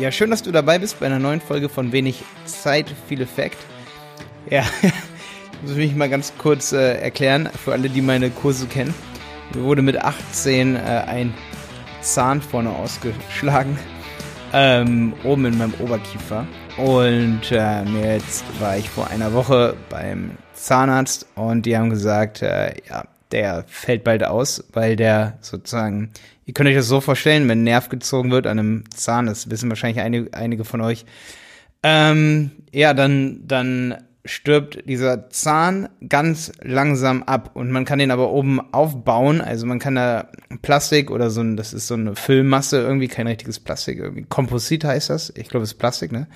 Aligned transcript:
Ja, 0.00 0.10
schön, 0.10 0.30
dass 0.30 0.42
du 0.42 0.50
dabei 0.50 0.78
bist 0.78 0.98
bei 0.98 1.04
einer 1.04 1.18
neuen 1.18 1.42
Folge 1.42 1.68
von 1.68 1.92
Wenig 1.92 2.24
Zeit, 2.46 2.86
viel 3.06 3.20
Effekt. 3.20 3.58
Ja, 4.48 4.64
muss 5.60 5.72
ich 5.72 5.76
mich 5.76 5.94
mal 5.94 6.08
ganz 6.08 6.32
kurz 6.38 6.72
äh, 6.72 6.94
erklären, 6.94 7.50
für 7.62 7.72
alle, 7.72 7.90
die 7.90 8.00
meine 8.00 8.30
Kurse 8.30 8.66
kennen. 8.66 8.94
Mir 9.54 9.62
wurde 9.62 9.82
mit 9.82 9.98
18 9.98 10.74
äh, 10.74 10.78
ein 10.78 11.34
Zahn 12.00 12.40
vorne 12.40 12.70
ausgeschlagen, 12.70 13.78
ähm, 14.54 15.12
oben 15.22 15.44
in 15.44 15.58
meinem 15.58 15.74
Oberkiefer. 15.80 16.46
Und 16.78 17.52
äh, 17.52 17.84
jetzt 18.14 18.44
war 18.58 18.78
ich 18.78 18.88
vor 18.88 19.08
einer 19.08 19.34
Woche 19.34 19.76
beim 19.90 20.30
Zahnarzt 20.54 21.26
und 21.34 21.66
die 21.66 21.76
haben 21.76 21.90
gesagt, 21.90 22.40
äh, 22.40 22.72
ja, 22.88 23.04
der 23.32 23.64
fällt 23.66 24.04
bald 24.04 24.24
aus, 24.24 24.64
weil 24.72 24.96
der 24.96 25.36
sozusagen, 25.42 26.10
ihr 26.50 26.54
könnt 26.54 26.68
euch 26.68 26.74
das 26.74 26.88
so 26.88 27.00
vorstellen, 27.00 27.48
wenn 27.48 27.60
ein 27.60 27.64
Nerv 27.64 27.90
gezogen 27.90 28.32
wird 28.32 28.48
an 28.48 28.58
einem 28.58 28.84
Zahn, 28.92 29.26
das 29.26 29.50
wissen 29.50 29.68
wahrscheinlich 29.68 30.02
einige, 30.02 30.34
einige 30.34 30.64
von 30.64 30.80
euch, 30.80 31.04
ähm, 31.84 32.50
ja, 32.72 32.92
dann, 32.92 33.42
dann 33.46 33.98
stirbt 34.24 34.82
dieser 34.88 35.30
Zahn 35.30 35.88
ganz 36.08 36.50
langsam 36.60 37.22
ab. 37.22 37.52
Und 37.54 37.70
man 37.70 37.84
kann 37.84 38.00
den 38.00 38.10
aber 38.10 38.32
oben 38.32 38.58
aufbauen, 38.74 39.40
also 39.40 39.64
man 39.64 39.78
kann 39.78 39.94
da 39.94 40.26
Plastik 40.60 41.12
oder 41.12 41.30
so 41.30 41.40
ein, 41.40 41.56
das 41.56 41.72
ist 41.72 41.86
so 41.86 41.94
eine 41.94 42.16
Füllmasse, 42.16 42.80
irgendwie 42.80 43.06
kein 43.06 43.28
richtiges 43.28 43.60
Plastik, 43.60 44.00
irgendwie 44.00 44.24
Komposit 44.24 44.82
heißt 44.82 45.08
das, 45.08 45.32
ich 45.36 45.48
glaube 45.48 45.62
es 45.62 45.74
ist 45.74 45.78
Plastik, 45.78 46.10
ne? 46.10 46.26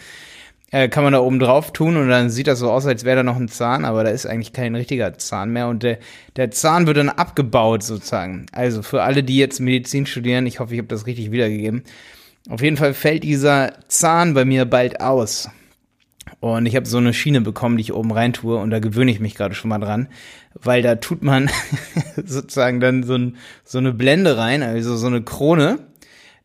Äh, 0.74 0.88
kann 0.88 1.05
man 1.05 1.12
da 1.12 1.20
oben 1.20 1.38
drauf 1.38 1.73
tun 1.73 1.96
und 1.96 2.09
dann 2.09 2.30
sieht 2.30 2.48
das 2.48 2.59
so 2.59 2.69
aus, 2.69 2.84
als 2.84 3.05
wäre 3.05 3.19
da 3.19 3.23
noch 3.23 3.37
ein 3.37 3.46
Zahn, 3.46 3.84
aber 3.84 4.02
da 4.02 4.10
ist 4.10 4.27
eigentlich 4.27 4.52
kein 4.52 4.74
richtiger 4.74 5.16
Zahn 5.16 5.51
mehr 5.51 5.69
und 5.69 5.84
der, 5.84 5.98
der 6.34 6.51
Zahn 6.51 6.88
wird 6.88 6.96
dann 6.96 7.10
abgebaut 7.10 7.84
sozusagen. 7.84 8.46
Also 8.51 8.82
für 8.82 9.05
alle, 9.05 9.23
die 9.23 9.37
jetzt 9.37 9.60
Medizin 9.60 10.05
studieren, 10.05 10.46
ich 10.46 10.59
hoffe, 10.59 10.74
ich 10.74 10.80
habe 10.80 10.88
das 10.88 11.06
richtig 11.06 11.30
wiedergegeben. 11.30 11.84
Auf 12.51 12.60
jeden 12.60 12.77
Fall 12.77 12.92
fällt 12.92 13.23
dieser 13.23 13.74
Zahn 13.87 14.34
bei 14.34 14.45
mir 14.45 14.65
bald 14.65 15.01
aus. 15.01 15.48
Und 16.40 16.66
ich 16.66 16.74
habe 16.74 16.87
so 16.87 16.98
eine 16.98 17.15
Schiene 17.15 17.41
bekommen, 17.41 17.76
die 17.76 17.82
ich 17.82 17.93
oben 17.93 18.10
rein 18.10 18.32
tue 18.32 18.57
und 18.57 18.70
da 18.70 18.80
gewöhne 18.80 19.13
ich 19.13 19.20
mich 19.20 19.37
gerade 19.37 19.54
schon 19.54 19.68
mal 19.68 19.79
dran, 19.79 20.09
weil 20.60 20.82
da 20.82 20.96
tut 20.96 21.23
man 21.23 21.51
sozusagen 22.16 22.80
dann 22.80 23.04
so, 23.04 23.15
ein, 23.15 23.37
so 23.63 23.79
eine 23.79 23.93
Blende 23.93 24.37
rein, 24.37 24.65
also 24.65 24.96
so 24.96 25.07
eine 25.07 25.23
Krone 25.23 25.79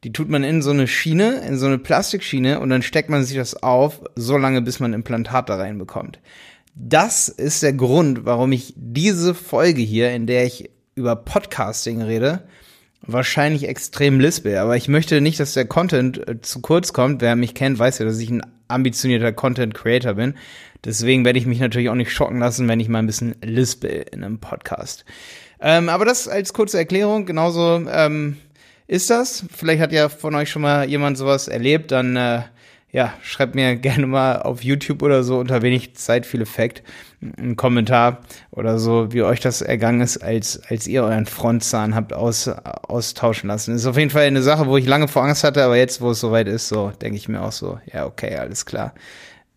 die 0.03 0.13
tut 0.13 0.29
man 0.29 0.43
in 0.43 0.61
so 0.61 0.71
eine 0.71 0.87
Schiene, 0.87 1.41
in 1.47 1.57
so 1.57 1.65
eine 1.65 1.77
Plastikschiene 1.77 2.59
und 2.59 2.69
dann 2.69 2.81
steckt 2.81 3.09
man 3.09 3.23
sich 3.23 3.35
das 3.35 3.61
auf, 3.61 4.01
so 4.15 4.37
lange 4.37 4.61
bis 4.61 4.79
man 4.79 4.93
Implantat 4.93 5.49
da 5.49 5.57
reinbekommt. 5.57 6.19
Das 6.75 7.27
ist 7.27 7.63
der 7.63 7.73
Grund, 7.73 8.25
warum 8.25 8.51
ich 8.53 8.73
diese 8.77 9.35
Folge 9.35 9.81
hier, 9.81 10.11
in 10.11 10.27
der 10.27 10.45
ich 10.45 10.69
über 10.95 11.15
Podcasting 11.17 12.01
rede, 12.01 12.43
wahrscheinlich 13.01 13.67
extrem 13.67 14.19
lispel. 14.19 14.57
Aber 14.57 14.77
ich 14.77 14.87
möchte 14.87 15.19
nicht, 15.19 15.39
dass 15.39 15.53
der 15.53 15.65
Content 15.65 16.25
äh, 16.27 16.41
zu 16.41 16.61
kurz 16.61 16.93
kommt. 16.93 17.21
Wer 17.21 17.35
mich 17.35 17.53
kennt, 17.53 17.79
weiß 17.79 17.99
ja, 17.99 18.05
dass 18.05 18.19
ich 18.19 18.29
ein 18.29 18.43
ambitionierter 18.69 19.33
Content 19.33 19.73
Creator 19.73 20.13
bin. 20.13 20.35
Deswegen 20.85 21.25
werde 21.25 21.39
ich 21.39 21.45
mich 21.45 21.59
natürlich 21.59 21.89
auch 21.89 21.95
nicht 21.95 22.11
schocken 22.11 22.39
lassen, 22.39 22.67
wenn 22.67 22.79
ich 22.79 22.87
mal 22.87 22.99
ein 22.99 23.07
bisschen 23.07 23.35
lispel 23.41 24.05
in 24.11 24.23
einem 24.23 24.39
Podcast. 24.39 25.03
Ähm, 25.59 25.89
aber 25.89 26.05
das 26.05 26.27
als 26.27 26.53
kurze 26.53 26.77
Erklärung. 26.77 27.25
Genauso 27.25 27.85
ähm, 27.89 28.37
ist 28.89 29.09
das. 29.11 29.45
Vielleicht 29.55 29.81
hat 29.81 29.91
ja 29.91 30.09
von 30.09 30.33
euch 30.33 30.49
schon 30.49 30.63
mal 30.63 30.89
jemand 30.89 31.17
sowas 31.17 31.47
erlebt, 31.47 31.91
dann 31.91 32.15
äh, 32.15 32.41
ja, 32.91 33.13
schreibt 33.21 33.53
mir 33.53 33.75
gerne 33.77 34.07
mal 34.07 34.41
auf 34.41 34.63
YouTube 34.63 35.03
oder 35.03 35.23
so 35.23 35.37
unter 35.37 35.61
wenig 35.61 35.95
Zeit 35.95 36.25
viel 36.25 36.41
Effekt 36.41 36.83
einen 37.37 37.55
Kommentar 37.55 38.21
oder 38.49 38.79
so, 38.79 39.11
wie 39.11 39.21
euch 39.21 39.41
das 39.41 39.61
ergangen 39.61 40.01
ist, 40.01 40.17
als, 40.17 40.61
als 40.69 40.87
ihr 40.87 41.03
euren 41.03 41.25
Frontzahn 41.25 41.93
habt 41.93 42.13
aus, 42.13 42.47
austauschen 42.47 43.49
lassen. 43.49 43.75
ist 43.75 43.85
auf 43.85 43.97
jeden 43.97 44.09
Fall 44.09 44.23
eine 44.23 44.41
Sache, 44.41 44.67
wo 44.67 44.77
ich 44.77 44.87
lange 44.87 45.07
vor 45.07 45.23
Angst 45.23 45.43
hatte, 45.43 45.63
aber 45.63 45.77
jetzt, 45.77 46.01
wo 46.01 46.11
es 46.11 46.19
soweit 46.19 46.47
ist, 46.47 46.69
so 46.69 46.91
denke 47.01 47.17
ich 47.17 47.27
mir 47.27 47.41
auch 47.41 47.51
so, 47.51 47.77
ja, 47.93 48.05
okay, 48.05 48.37
alles 48.37 48.65
klar. 48.65 48.93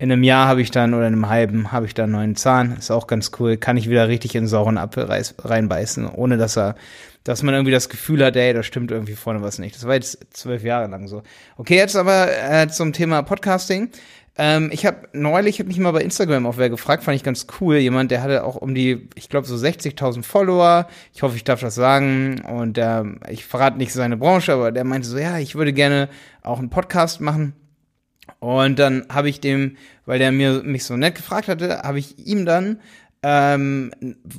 In 0.03 0.11
einem 0.11 0.25
Jahr 0.25 0.49
habe 0.49 0.61
ich 0.61 0.73
dann 0.73 0.95
oder 0.95 1.07
in 1.07 1.13
einem 1.13 1.29
halben 1.29 1.71
habe 1.71 1.87
ich 1.87 1.95
dann 1.95 2.07
einen 2.07 2.13
neuen 2.15 2.35
Zahn. 2.35 2.75
Ist 2.77 2.91
auch 2.91 3.07
ganz 3.07 3.31
cool. 3.39 3.57
Kann 3.57 3.77
ich 3.77 3.89
wieder 3.89 4.09
richtig 4.09 4.35
in 4.35 4.49
sauren 4.49 4.77
Apfel 4.77 5.09
reinbeißen, 5.09 6.09
ohne 6.09 6.39
dass 6.39 6.59
er 6.59 6.75
dass 7.23 7.45
man 7.45 7.55
irgendwie 7.55 7.71
das 7.71 7.89
Gefühl 7.89 8.25
hat, 8.25 8.35
ey, 8.35 8.53
da 8.53 8.65
stimmt 8.65 8.91
irgendwie 8.91 9.15
vorne 9.15 9.43
was 9.43 9.61
nicht. 9.61 9.77
Das 9.77 9.87
war 9.87 9.95
jetzt 9.95 10.19
zwölf 10.31 10.65
Jahre 10.65 10.89
lang 10.89 11.07
so. 11.07 11.23
Okay, 11.57 11.77
jetzt 11.77 11.95
aber 11.95 12.27
äh, 12.37 12.67
zum 12.67 12.93
Thema 12.93 13.23
Podcasting. 13.23 13.91
Ähm, 14.37 14.71
ich 14.73 14.85
habe 14.87 15.07
neulich, 15.13 15.61
hab 15.61 15.69
mich 15.69 15.79
mal 15.79 15.93
bei 15.93 16.03
Instagram 16.03 16.47
auch 16.47 16.57
wer 16.57 16.69
gefragt, 16.69 17.05
fand 17.05 17.15
ich 17.15 17.23
ganz 17.23 17.47
cool. 17.61 17.77
Jemand, 17.77 18.11
der 18.11 18.25
hatte 18.25 18.43
auch 18.43 18.57
um 18.57 18.75
die, 18.75 19.09
ich 19.15 19.29
glaube 19.29 19.47
so 19.47 19.55
60.000 19.55 20.25
Follower. 20.25 20.89
Ich 21.15 21.23
hoffe, 21.23 21.37
ich 21.37 21.45
darf 21.45 21.61
das 21.61 21.77
sagen. 21.77 22.41
Und 22.41 22.77
äh, 22.77 23.05
ich 23.31 23.45
verrate 23.45 23.79
nicht 23.79 23.93
seine 23.93 24.17
Branche, 24.17 24.53
aber 24.53 24.73
der 24.73 24.83
meinte 24.83 25.07
so, 25.07 25.17
ja, 25.17 25.39
ich 25.39 25.55
würde 25.55 25.73
gerne 25.73 26.09
auch 26.43 26.59
einen 26.59 26.71
Podcast 26.71 27.21
machen. 27.21 27.55
Und 28.43 28.81
dann 28.81 29.07
habe 29.09 29.29
ich 29.29 29.39
dem, 29.39 29.77
weil 30.05 30.19
der 30.19 30.33
mir 30.33 30.65
mich 30.65 30.83
so 30.83 30.97
nett 30.97 31.15
gefragt 31.15 31.47
hatte, 31.47 31.83
habe 31.85 32.01
ich 32.01 32.27
ihm 32.27 32.45
dann 32.45 32.81
ähm, 33.23 33.93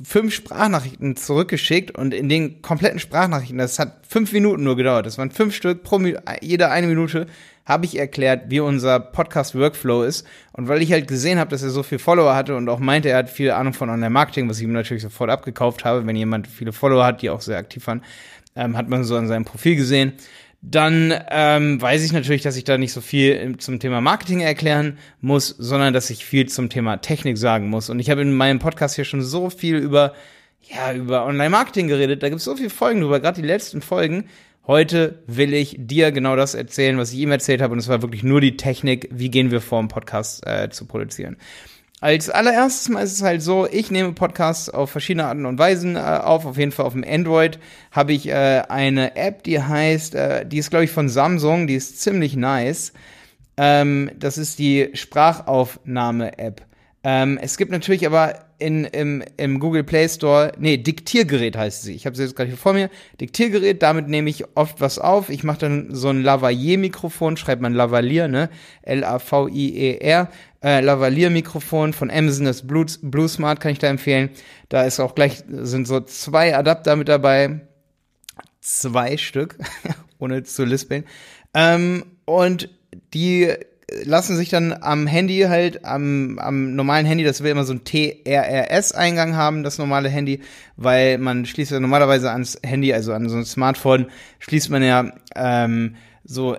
fünf 0.06 0.34
Sprachnachrichten 0.34 1.16
zurückgeschickt 1.16 1.90
und 1.92 2.12
in 2.12 2.28
den 2.28 2.60
kompletten 2.60 2.98
Sprachnachrichten, 2.98 3.56
das 3.56 3.78
hat 3.78 4.02
fünf 4.06 4.30
Minuten 4.34 4.62
nur 4.62 4.76
gedauert, 4.76 5.06
das 5.06 5.16
waren 5.16 5.30
fünf 5.30 5.54
Stück 5.54 5.84
pro 5.84 5.98
jede 6.42 6.68
eine 6.68 6.86
Minute, 6.86 7.28
habe 7.64 7.86
ich 7.86 7.98
erklärt, 7.98 8.50
wie 8.50 8.60
unser 8.60 9.00
Podcast-Workflow 9.00 10.02
ist. 10.02 10.26
Und 10.52 10.68
weil 10.68 10.82
ich 10.82 10.92
halt 10.92 11.08
gesehen 11.08 11.38
habe, 11.38 11.48
dass 11.48 11.62
er 11.62 11.70
so 11.70 11.82
viel 11.82 11.98
Follower 11.98 12.34
hatte 12.34 12.56
und 12.56 12.68
auch 12.68 12.80
meinte, 12.80 13.08
er 13.08 13.16
hat 13.16 13.30
viel 13.30 13.52
Ahnung 13.52 13.72
von 13.72 13.88
Online-Marketing, 13.88 14.50
was 14.50 14.58
ich 14.58 14.64
ihm 14.64 14.72
natürlich 14.72 15.02
sofort 15.02 15.30
abgekauft 15.30 15.86
habe, 15.86 16.06
wenn 16.06 16.14
jemand 16.14 16.46
viele 16.46 16.74
Follower 16.74 17.06
hat, 17.06 17.22
die 17.22 17.30
auch 17.30 17.40
sehr 17.40 17.56
aktiv 17.56 17.86
waren, 17.86 18.02
ähm, 18.54 18.76
hat 18.76 18.90
man 18.90 19.04
so 19.04 19.16
an 19.16 19.28
seinem 19.28 19.46
Profil 19.46 19.76
gesehen 19.76 20.12
dann 20.70 21.14
ähm, 21.30 21.80
weiß 21.80 22.04
ich 22.04 22.12
natürlich, 22.12 22.42
dass 22.42 22.56
ich 22.56 22.64
da 22.64 22.78
nicht 22.78 22.92
so 22.92 23.02
viel 23.02 23.56
zum 23.58 23.80
Thema 23.80 24.00
Marketing 24.00 24.40
erklären 24.40 24.98
muss, 25.20 25.48
sondern 25.48 25.92
dass 25.92 26.08
ich 26.08 26.24
viel 26.24 26.48
zum 26.48 26.70
Thema 26.70 26.96
Technik 26.96 27.36
sagen 27.36 27.68
muss. 27.68 27.90
Und 27.90 27.98
ich 27.98 28.08
habe 28.08 28.22
in 28.22 28.34
meinem 28.34 28.60
Podcast 28.60 28.94
hier 28.94 29.04
schon 29.04 29.20
so 29.20 29.50
viel 29.50 29.76
über, 29.76 30.14
ja, 30.62 30.94
über 30.94 31.26
Online-Marketing 31.26 31.88
geredet. 31.88 32.22
Da 32.22 32.30
gibt 32.30 32.38
es 32.38 32.44
so 32.44 32.56
viele 32.56 32.70
Folgen 32.70 33.02
drüber, 33.02 33.20
gerade 33.20 33.40
die 33.40 33.46
letzten 33.46 33.82
Folgen. 33.82 34.28
Heute 34.66 35.22
will 35.26 35.52
ich 35.52 35.76
dir 35.78 36.12
genau 36.12 36.34
das 36.34 36.54
erzählen, 36.54 36.96
was 36.96 37.12
ich 37.12 37.18
ihm 37.18 37.30
erzählt 37.30 37.60
habe. 37.60 37.74
Und 37.74 37.78
es 37.78 37.88
war 37.88 38.00
wirklich 38.00 38.22
nur 38.22 38.40
die 38.40 38.56
Technik, 38.56 39.10
wie 39.12 39.30
gehen 39.30 39.50
wir 39.50 39.60
vor, 39.60 39.80
einen 39.80 39.88
Podcast 39.88 40.46
äh, 40.46 40.70
zu 40.70 40.86
produzieren. 40.86 41.36
Als 42.00 42.28
allererstes 42.28 42.88
mal 42.90 43.02
ist 43.02 43.12
es 43.12 43.22
halt 43.22 43.40
so, 43.40 43.66
ich 43.66 43.90
nehme 43.90 44.12
Podcasts 44.12 44.68
auf 44.68 44.90
verschiedene 44.90 45.26
Arten 45.26 45.46
und 45.46 45.58
Weisen 45.58 45.96
äh, 45.96 46.00
auf. 46.00 46.44
Auf 46.44 46.58
jeden 46.58 46.72
Fall 46.72 46.86
auf 46.86 46.92
dem 46.92 47.04
Android 47.06 47.58
habe 47.92 48.12
ich 48.12 48.28
äh, 48.28 48.62
eine 48.68 49.16
App, 49.16 49.42
die 49.42 49.62
heißt, 49.62 50.14
äh, 50.14 50.46
die 50.46 50.58
ist 50.58 50.70
glaube 50.70 50.84
ich 50.84 50.90
von 50.90 51.08
Samsung, 51.08 51.66
die 51.66 51.76
ist 51.76 52.00
ziemlich 52.00 52.36
nice. 52.36 52.92
Ähm, 53.56 54.10
das 54.18 54.36
ist 54.36 54.58
die 54.58 54.90
Sprachaufnahme-App. 54.92 56.62
Ähm, 57.06 57.38
es 57.40 57.58
gibt 57.58 57.70
natürlich 57.70 58.06
aber 58.06 58.34
in, 58.58 58.84
im, 58.86 59.22
im 59.36 59.60
Google 59.60 59.84
Play 59.84 60.08
Store, 60.08 60.52
nee, 60.58 60.78
Diktiergerät 60.78 61.54
heißt 61.54 61.82
sie. 61.82 61.94
Ich 61.94 62.06
habe 62.06 62.16
sie 62.16 62.22
jetzt 62.22 62.34
gerade 62.34 62.48
hier 62.48 62.56
vor 62.56 62.72
mir. 62.72 62.88
Diktiergerät, 63.20 63.82
damit 63.82 64.08
nehme 64.08 64.30
ich 64.30 64.44
oft 64.56 64.80
was 64.80 64.98
auf. 64.98 65.28
Ich 65.28 65.44
mache 65.44 65.58
dann 65.58 65.94
so 65.94 66.08
ein 66.08 66.22
Lavalier-Mikrofon, 66.22 67.36
schreibt 67.36 67.60
man 67.60 67.74
Lavalier, 67.74 68.26
ne? 68.26 68.48
L-A-V-I-E-R. 68.82 70.30
Äh, 70.62 70.80
Lavalier-Mikrofon 70.80 71.92
von 71.92 72.10
Amazon, 72.10 72.46
das 72.46 72.66
Blue, 72.66 72.86
Blue 73.02 73.28
Smart 73.28 73.60
kann 73.60 73.72
ich 73.72 73.78
da 73.80 73.88
empfehlen. 73.88 74.30
Da 74.70 74.84
ist 74.84 74.98
auch 74.98 75.14
gleich, 75.14 75.44
sind 75.46 75.86
so 75.86 76.00
zwei 76.00 76.56
Adapter 76.56 76.96
mit 76.96 77.08
dabei. 77.08 77.60
Zwei 78.62 79.18
Stück, 79.18 79.58
ohne 80.18 80.42
zu 80.44 80.64
lispeln. 80.64 81.04
Ähm, 81.52 82.06
und 82.24 82.70
die 83.12 83.52
lassen 84.04 84.36
sich 84.36 84.48
dann 84.48 84.72
am 84.72 85.06
Handy 85.06 85.40
halt, 85.42 85.84
am, 85.84 86.38
am 86.38 86.74
normalen 86.74 87.06
Handy, 87.06 87.24
das 87.24 87.42
will 87.42 87.50
immer 87.50 87.64
so 87.64 87.74
ein 87.74 87.84
TRRS-Eingang 87.84 89.36
haben, 89.36 89.62
das 89.62 89.78
normale 89.78 90.08
Handy, 90.08 90.40
weil 90.76 91.18
man 91.18 91.46
schließt 91.46 91.72
ja 91.72 91.80
normalerweise 91.80 92.30
ans 92.30 92.58
Handy, 92.64 92.92
also 92.92 93.12
an 93.12 93.28
so 93.28 93.36
ein 93.36 93.44
Smartphone, 93.44 94.06
schließt 94.38 94.70
man 94.70 94.82
ja 94.82 95.12
ähm, 95.36 95.96
so 96.24 96.56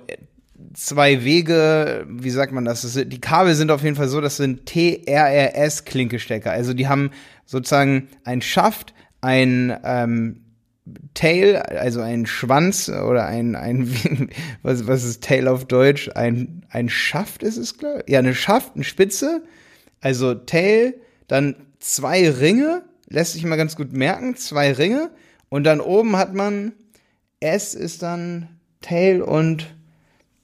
zwei 0.73 1.23
Wege, 1.23 2.05
wie 2.09 2.29
sagt 2.29 2.51
man 2.51 2.65
das? 2.65 2.81
das 2.81 2.93
die 2.93 3.21
Kabel 3.21 3.55
sind 3.55 3.71
auf 3.71 3.83
jeden 3.83 3.95
Fall 3.95 4.07
so, 4.07 4.21
das 4.21 4.37
sind 4.37 4.65
TRRS-Klinkestecker. 4.67 6.51
Also 6.51 6.73
die 6.73 6.87
haben 6.87 7.11
sozusagen 7.45 8.09
ein 8.23 8.41
Schaft, 8.41 8.93
ein 9.21 9.75
ähm, 9.83 10.44
Tail, 11.15 11.57
also 11.57 12.01
ein 12.01 12.25
Schwanz 12.25 12.89
oder 12.89 13.25
ein, 13.25 13.55
ein 13.55 13.89
was, 14.61 14.87
was 14.87 15.03
ist 15.03 15.23
Tail 15.23 15.47
auf 15.47 15.65
Deutsch? 15.65 16.09
Ein, 16.13 16.65
ein 16.69 16.89
Schaft 16.89 17.41
ist 17.41 17.57
es, 17.57 17.77
klar? 17.77 18.03
Ja, 18.07 18.19
eine 18.19 18.35
Schaft, 18.35 18.75
eine 18.75 18.83
Spitze, 18.83 19.43
also 20.01 20.35
Tail, 20.35 20.95
dann 21.27 21.55
zwei 21.79 22.29
Ringe, 22.29 22.83
lässt 23.07 23.33
sich 23.33 23.45
mal 23.45 23.55
ganz 23.55 23.75
gut 23.75 23.93
merken, 23.93 24.35
zwei 24.35 24.71
Ringe 24.71 25.09
und 25.49 25.63
dann 25.63 25.81
oben 25.81 26.17
hat 26.17 26.33
man, 26.33 26.73
S 27.39 27.73
ist 27.73 28.03
dann 28.03 28.59
Tail 28.81 29.21
und 29.21 29.75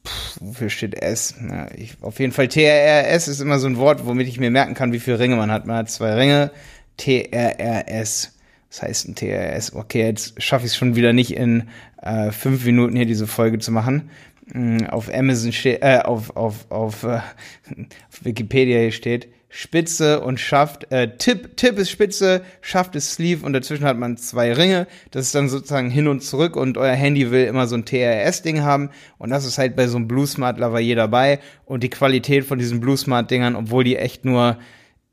Pff, 0.06 0.38
wofür 0.40 0.70
steht 0.70 0.96
S? 0.96 1.36
Ja, 1.48 1.68
ich, 1.76 2.02
auf 2.02 2.20
jeden 2.20 2.34
Fall 2.34 2.48
TRRS 2.48 3.28
ist 3.28 3.40
immer 3.40 3.60
so 3.60 3.68
ein 3.68 3.78
Wort, 3.78 4.06
womit 4.08 4.28
ich 4.28 4.40
mir 4.40 4.50
merken 4.50 4.74
kann, 4.74 4.94
wie 4.94 5.00
viele 5.00 5.20
Ringe 5.20 5.36
man 5.36 5.52
hat. 5.52 5.68
Man 5.68 5.78
hat 5.78 5.92
zwei 5.92 6.16
Ringe, 6.16 6.52
TRRS. 6.98 8.34
Das 8.72 8.84
heißt 8.84 9.10
ein 9.10 9.16
TRS. 9.16 9.74
Okay, 9.76 10.06
jetzt 10.06 10.42
schaffe 10.42 10.66
ich 10.66 10.72
es 10.72 10.78
schon 10.78 10.96
wieder 10.96 11.12
nicht 11.12 11.36
in 11.36 11.68
äh, 12.02 12.32
fünf 12.32 12.66
Minuten 12.66 12.96
hier 12.96 13.06
diese 13.06 13.28
Folge 13.28 13.60
zu 13.60 13.72
machen. 13.72 14.10
mh, 14.54 14.90
auf 14.90 15.14
Amazon 15.14 15.52
steht, 15.52 15.82
äh, 15.82 16.00
auf, 16.00 16.36
auf, 16.38 16.72
auf, 16.72 17.04
äh, 17.04 17.18
auf 17.18 18.24
Wikipedia 18.24 18.80
hier 18.80 18.92
steht, 18.94 19.28
Spitze 19.50 20.22
und 20.22 20.40
Schaft, 20.40 20.90
äh, 20.94 21.18
Tipp, 21.18 21.58
Tipp 21.58 21.78
ist 21.78 21.90
Spitze, 21.90 22.44
Schaft 22.62 22.96
ist 22.96 23.12
Sleeve 23.12 23.46
und 23.46 23.52
dazwischen 23.52 23.84
hat 23.84 23.98
man 23.98 24.16
zwei 24.16 24.54
Ringe. 24.54 24.88
Das 25.12 25.26
ist 25.26 25.36
dann 25.36 25.50
sozusagen 25.50 25.90
hin 25.90 26.08
und 26.08 26.24
zurück 26.24 26.56
und 26.56 26.78
euer 26.78 26.96
Handy 26.96 27.30
will 27.30 27.44
immer 27.44 27.68
so 27.68 27.76
ein 27.76 27.84
TRS-Ding 27.84 28.62
haben 28.62 28.90
und 29.18 29.32
das 29.32 29.46
ist 29.46 29.58
halt 29.58 29.76
bei 29.76 29.88
so 29.88 29.98
einem 29.98 30.08
Blue 30.08 30.26
Smart 30.26 30.58
Lavalier 30.58 30.96
dabei 30.96 31.40
und 31.66 31.84
die 31.84 31.90
Qualität 31.90 32.46
von 32.46 32.58
diesen 32.58 32.80
Blue 32.80 32.96
Smart 32.96 33.30
Dingern, 33.30 33.58
obwohl 33.58 33.84
die 33.84 33.98
echt 33.98 34.24
nur 34.24 34.58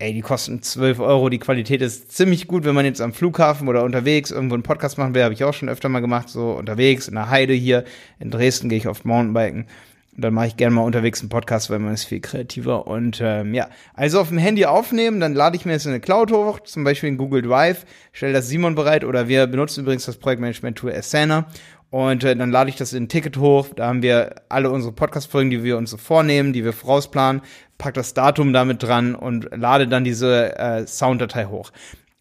ey, 0.01 0.15
die 0.15 0.21
kosten 0.21 0.63
12 0.63 1.01
Euro, 1.01 1.29
die 1.29 1.41
Qualität 1.41 1.83
ist 1.83 2.13
ziemlich 2.13 2.47
gut, 2.47 2.65
wenn 2.65 2.75
man 2.77 2.85
jetzt 2.85 3.01
am 3.01 3.13
Flughafen 3.13 3.67
oder 3.67 3.83
unterwegs 3.83 4.31
irgendwo 4.31 4.55
einen 4.55 4.63
Podcast 4.63 4.97
machen 4.97 5.13
will, 5.13 5.25
habe 5.25 5.35
ich 5.35 5.43
auch 5.43 5.55
schon 5.55 5.69
öfter 5.69 5.89
mal 5.89 5.99
gemacht, 5.99 6.29
so 6.29 6.53
unterwegs 6.53 7.09
in 7.09 7.15
der 7.15 7.31
Heide 7.31 7.53
hier, 7.53 7.83
in 8.21 8.31
Dresden 8.31 8.69
gehe 8.69 8.79
ich 8.79 8.87
oft 8.87 9.05
Mountainbiken. 9.05 9.67
Und 10.15 10.23
dann 10.23 10.35
mache 10.35 10.47
ich 10.47 10.57
gerne 10.57 10.75
mal 10.75 10.83
unterwegs 10.83 11.21
einen 11.21 11.31
Podcast, 11.31 11.69
weil 11.69 11.81
man 11.81 11.95
ist 11.95 12.05
viel 12.05 12.21
kreativer. 12.21 12.87
Und 12.87 13.21
ähm, 13.21 13.55
ja, 13.55 13.69
also 13.95 14.21
auf 14.21 14.29
dem 14.29 14.39
Handy 14.39 14.67
aufnehmen, 14.67 15.19
dann 15.19 15.35
lade 15.35 15.57
ich 15.57 15.65
mir 15.65 15.73
jetzt 15.73 15.87
in 15.87 15.91
eine 15.91 16.01
Cloud 16.01 16.31
hoch, 16.31 16.61
zum 16.61 16.85
Beispiel 16.85 17.09
in 17.09 17.19
Google 17.19 17.43
Drive, 17.43 17.85
stelle 18.13 18.33
das 18.33 18.49
Simon 18.49 18.77
bereit 18.77 19.03
oder 19.05 19.27
wir 19.27 19.49
benutzen 19.49 19.81
übrigens 19.81 20.07
das 20.07 20.17
Projektmanagement-Tool 20.17 20.93
Asana 20.93 21.47
und 21.91 22.23
äh, 22.25 22.37
dann 22.37 22.51
lade 22.51 22.71
ich 22.71 22.77
das 22.77 22.93
in 22.93 23.05
ein 23.05 23.09
Ticket 23.09 23.39
hoch. 23.39 23.69
Da 23.75 23.87
haben 23.87 24.03
wir 24.03 24.43
alle 24.49 24.71
unsere 24.71 24.93
Podcast-Folgen, 24.93 25.51
die 25.51 25.63
wir 25.63 25.79
uns 25.79 25.91
so 25.91 25.97
vornehmen, 25.97 26.53
die 26.53 26.65
wir 26.65 26.73
vorausplanen, 26.73 27.43
pack 27.79 27.95
das 27.95 28.15
Datum 28.15 28.53
damit 28.53 28.83
dran 28.83 29.15
und 29.15 29.49
lade 29.57 29.89
dann 29.89 30.05
diese 30.05 30.59
äh, 30.59 30.87
Sounddatei 30.87 31.47
hoch. 31.47 31.73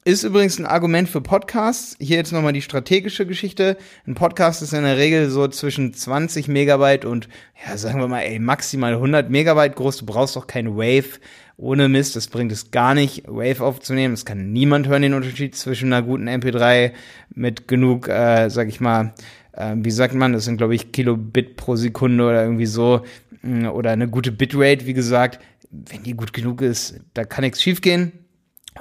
Ist 0.08 0.24
übrigens 0.24 0.58
ein 0.58 0.66
Argument 0.66 1.10
für 1.10 1.20
Podcasts. 1.20 1.98
Hier 2.00 2.16
jetzt 2.16 2.32
nochmal 2.32 2.54
die 2.54 2.62
strategische 2.62 3.26
Geschichte. 3.26 3.76
Ein 4.08 4.16
Podcast 4.16 4.62
ist 4.62 4.72
in 4.72 4.84
der 4.84 4.96
Regel 4.96 5.30
so 5.30 5.50
zwischen 5.50 5.94
20 5.94 6.48
Megabyte 6.48 7.04
und, 7.04 7.28
ja, 7.68 7.76
sagen 7.76 8.00
wir 8.00 8.08
mal, 8.08 8.22
ey, 8.22 8.40
maximal 8.40 8.94
100 8.94 9.30
Megabyte 9.30 9.76
groß. 9.76 9.98
Du 9.98 10.06
brauchst 10.06 10.38
doch 10.38 10.48
kein 10.48 10.78
Wave. 10.78 11.20
Ohne 11.58 11.90
Mist, 11.90 12.16
das 12.16 12.28
bringt 12.28 12.54
es 12.54 12.72
gar 12.72 12.94
nicht, 12.94 13.28
Wave 13.28 13.60
aufzunehmen. 13.60 14.14
Das 14.14 14.24
kann 14.24 14.54
niemand 14.54 14.88
hören, 14.88 15.02
den 15.02 15.14
Unterschied 15.14 15.56
zwischen 15.58 15.92
einer 15.92 16.06
guten 16.06 16.30
MP3 16.30 16.94
mit 17.36 17.68
genug, 17.68 18.08
äh, 18.08 18.48
sag 18.50 18.70
ich 18.70 18.80
mal, 18.80 19.14
äh, 19.58 19.76
wie 19.78 19.92
sagt 19.92 20.14
man, 20.14 20.34
das 20.34 20.46
sind 20.46 20.58
glaube 20.58 20.76
ich 20.76 20.92
Kilobit 20.92 21.58
pro 21.58 21.76
Sekunde 21.76 22.24
oder 22.24 22.44
irgendwie 22.44 22.66
so 22.66 23.02
mm, 23.42 23.68
oder 23.68 23.92
eine 23.92 24.08
gute 24.08 24.32
Bitrate, 24.32 24.86
wie 24.86 24.94
gesagt, 24.94 25.40
wenn 25.70 26.04
die 26.04 26.14
gut 26.14 26.34
genug 26.34 26.62
ist, 26.62 27.00
da 27.14 27.26
kann 27.26 27.44
nichts 27.44 27.62
schiefgehen. 27.62 28.14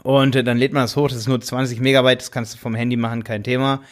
Und 0.03 0.37
äh, 0.37 0.45
dann 0.45 0.59
lädt 0.59 0.73
man 0.73 0.85
das 0.85 0.97
hoch, 0.97 1.09
das 1.09 1.19
ist 1.19 1.29
nur 1.29 1.41
20 1.41 1.81
Megabyte, 1.81 2.21
das 2.21 2.31
kannst 2.31 2.55
du 2.55 2.59
vom 2.59 2.75
Handy 2.75 2.97
machen, 2.97 3.25
kein 3.25 3.43
Thema. 3.43 3.83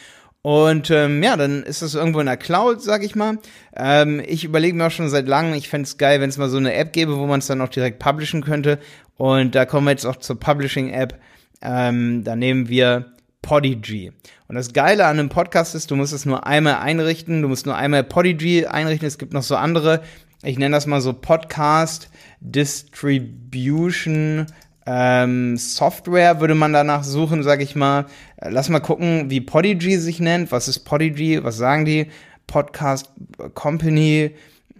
Und 0.42 0.90
ähm, 0.90 1.22
ja, 1.22 1.38
dann 1.38 1.62
ist 1.62 1.80
das 1.80 1.94
irgendwo 1.94 2.20
in 2.20 2.26
der 2.26 2.36
Cloud, 2.36 2.82
sag 2.82 3.02
ich 3.02 3.16
mal. 3.16 3.38
Ähm, 3.74 4.20
ich 4.26 4.44
überlege 4.44 4.76
mir 4.76 4.88
auch 4.88 4.90
schon 4.90 5.08
seit 5.08 5.26
langem, 5.26 5.54
ich 5.54 5.70
fände 5.70 5.86
es 5.86 5.96
geil, 5.96 6.20
wenn 6.20 6.28
es 6.28 6.36
mal 6.36 6.50
so 6.50 6.58
eine 6.58 6.74
App 6.74 6.92
gäbe, 6.92 7.16
wo 7.16 7.24
man 7.24 7.38
es 7.38 7.46
dann 7.46 7.62
auch 7.62 7.70
direkt 7.70 7.98
publishen 7.98 8.44
könnte. 8.44 8.78
Und 9.16 9.54
da 9.54 9.64
kommen 9.64 9.86
wir 9.86 9.92
jetzt 9.92 10.04
auch 10.04 10.16
zur 10.16 10.38
Publishing-App. 10.38 11.18
Ähm, 11.62 12.24
da 12.24 12.36
nehmen 12.36 12.68
wir 12.68 13.13
Podigy. 13.44 14.10
Und 14.48 14.54
das 14.54 14.72
Geile 14.72 15.04
an 15.04 15.18
einem 15.18 15.28
Podcast 15.28 15.74
ist, 15.74 15.90
du 15.90 15.96
musst 15.96 16.14
es 16.14 16.24
nur 16.24 16.46
einmal 16.46 16.76
einrichten, 16.76 17.42
du 17.42 17.48
musst 17.48 17.66
nur 17.66 17.76
einmal 17.76 18.02
Podigy 18.02 18.64
einrichten. 18.64 19.06
Es 19.06 19.18
gibt 19.18 19.34
noch 19.34 19.42
so 19.42 19.54
andere, 19.54 20.00
ich 20.42 20.58
nenne 20.58 20.74
das 20.74 20.86
mal 20.86 21.02
so 21.02 21.12
Podcast 21.12 22.08
Distribution 22.40 24.46
ähm, 24.86 25.58
Software, 25.58 26.40
würde 26.40 26.54
man 26.54 26.72
danach 26.72 27.04
suchen, 27.04 27.42
sage 27.42 27.64
ich 27.64 27.76
mal. 27.76 28.06
Lass 28.40 28.70
mal 28.70 28.80
gucken, 28.80 29.28
wie 29.28 29.42
Podigy 29.42 29.98
sich 29.98 30.20
nennt. 30.20 30.50
Was 30.50 30.66
ist 30.66 30.80
Podigy? 30.80 31.44
Was 31.44 31.58
sagen 31.58 31.84
die? 31.84 32.06
Podcast 32.46 33.10
Company, 33.52 34.34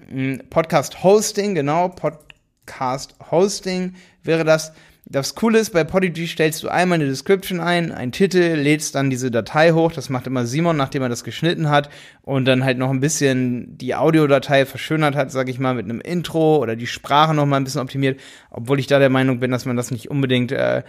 hm, 0.08 0.40
Podcast 0.49 1.02
Hosting, 1.02 1.55
genau, 1.55 1.90
Podcast 1.90 3.14
Hosting 3.31 3.94
wäre 4.22 4.44
das. 4.44 4.72
Das 5.06 5.34
Coole 5.34 5.58
ist, 5.58 5.70
bei 5.70 5.84
Podigy 5.84 6.26
stellst 6.26 6.62
du 6.62 6.68
einmal 6.68 6.96
eine 6.96 7.06
Description 7.06 7.60
ein, 7.60 7.92
einen 7.92 8.10
Titel, 8.10 8.38
lädst 8.38 8.94
dann 8.94 9.10
diese 9.10 9.30
Datei 9.30 9.72
hoch, 9.72 9.92
das 9.92 10.08
macht 10.08 10.26
immer 10.26 10.46
Simon, 10.46 10.78
nachdem 10.78 11.02
er 11.02 11.10
das 11.10 11.24
geschnitten 11.24 11.68
hat 11.68 11.90
und 12.22 12.46
dann 12.46 12.64
halt 12.64 12.78
noch 12.78 12.88
ein 12.88 13.00
bisschen 13.00 13.76
die 13.76 13.94
Audiodatei 13.94 14.64
verschönert 14.64 15.14
hat, 15.14 15.30
sag 15.30 15.50
ich 15.50 15.58
mal, 15.58 15.74
mit 15.74 15.84
einem 15.84 16.00
Intro 16.00 16.56
oder 16.56 16.74
die 16.74 16.86
Sprache 16.86 17.34
noch 17.34 17.44
mal 17.44 17.58
ein 17.58 17.64
bisschen 17.64 17.82
optimiert, 17.82 18.18
obwohl 18.50 18.80
ich 18.80 18.86
da 18.86 18.98
der 18.98 19.10
Meinung 19.10 19.40
bin, 19.40 19.50
dass 19.50 19.66
man 19.66 19.76
das 19.76 19.90
nicht 19.90 20.10
unbedingt 20.10 20.52
äh, 20.52 20.82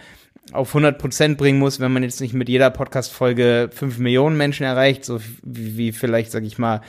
auf 0.52 0.74
100% 0.74 1.36
bringen 1.36 1.58
muss, 1.58 1.80
wenn 1.80 1.92
man 1.92 2.02
jetzt 2.02 2.22
nicht 2.22 2.32
mit 2.32 2.48
jeder 2.48 2.70
Podcast-Folge 2.70 3.68
5 3.70 3.98
Millionen 3.98 4.38
Menschen 4.38 4.64
erreicht, 4.64 5.04
so 5.04 5.20
wie, 5.42 5.76
wie 5.76 5.92
vielleicht, 5.92 6.30
sag 6.30 6.44
ich 6.44 6.56
mal, 6.56 6.80